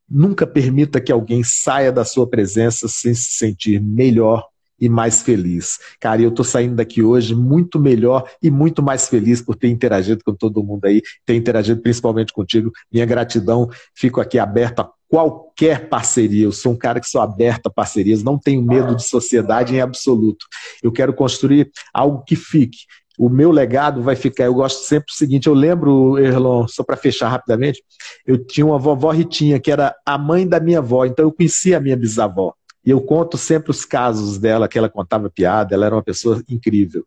[0.06, 4.46] Nunca permita que alguém saia da sua presença sem se sentir melhor
[4.78, 5.78] e mais feliz.
[5.98, 10.22] Cara, eu estou saindo daqui hoje muito melhor e muito mais feliz por ter interagido
[10.22, 12.70] com todo mundo aí, ter interagido principalmente contigo.
[12.92, 16.44] Minha gratidão, fico aqui aberto a qualquer parceria.
[16.44, 19.80] Eu sou um cara que sou aberto a parcerias, não tenho medo de sociedade em
[19.80, 20.46] absoluto.
[20.82, 22.78] Eu quero construir algo que fique.
[23.18, 24.44] O meu legado vai ficar.
[24.44, 27.82] Eu gosto sempre do seguinte: eu lembro, Erlon, só para fechar rapidamente,
[28.26, 31.76] eu tinha uma vovó Ritinha, que era a mãe da minha avó, então eu conhecia
[31.76, 32.52] a minha bisavó.
[32.84, 36.42] E eu conto sempre os casos dela, que ela contava piada, ela era uma pessoa
[36.48, 37.04] incrível.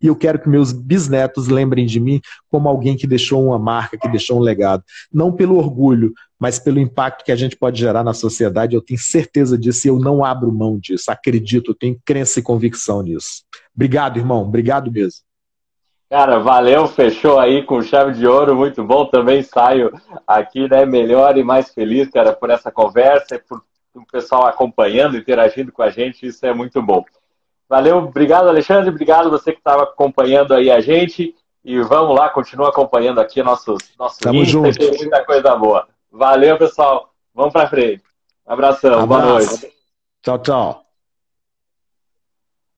[0.00, 2.20] E eu quero que meus bisnetos lembrem de mim
[2.50, 4.82] como alguém que deixou uma marca, que deixou um legado.
[5.12, 8.74] Não pelo orgulho, mas pelo impacto que a gente pode gerar na sociedade.
[8.74, 11.10] Eu tenho certeza disso e eu não abro mão disso.
[11.10, 13.44] Acredito, tenho crença e convicção nisso.
[13.74, 14.42] Obrigado, irmão.
[14.42, 15.20] Obrigado mesmo.
[16.08, 19.04] Cara, valeu, fechou aí com chave de ouro, muito bom.
[19.04, 19.92] Também saio
[20.26, 23.62] aqui, né, melhor e mais feliz, cara, por essa conversa e por
[23.94, 27.04] o pessoal acompanhando, interagindo com a gente, isso é muito bom.
[27.68, 31.34] Valeu, obrigado Alexandre, obrigado você que estava acompanhando aí a gente.
[31.64, 34.78] E vamos lá, continua acompanhando aqui nossos, nossos Tamo Insta, junto.
[34.78, 35.86] tem muita coisa boa.
[36.10, 37.12] Valeu, pessoal.
[37.34, 38.02] Vamos para frente.
[38.46, 39.06] abração, Abraço.
[39.06, 39.72] boa noite.
[40.22, 40.87] Tchau, tchau.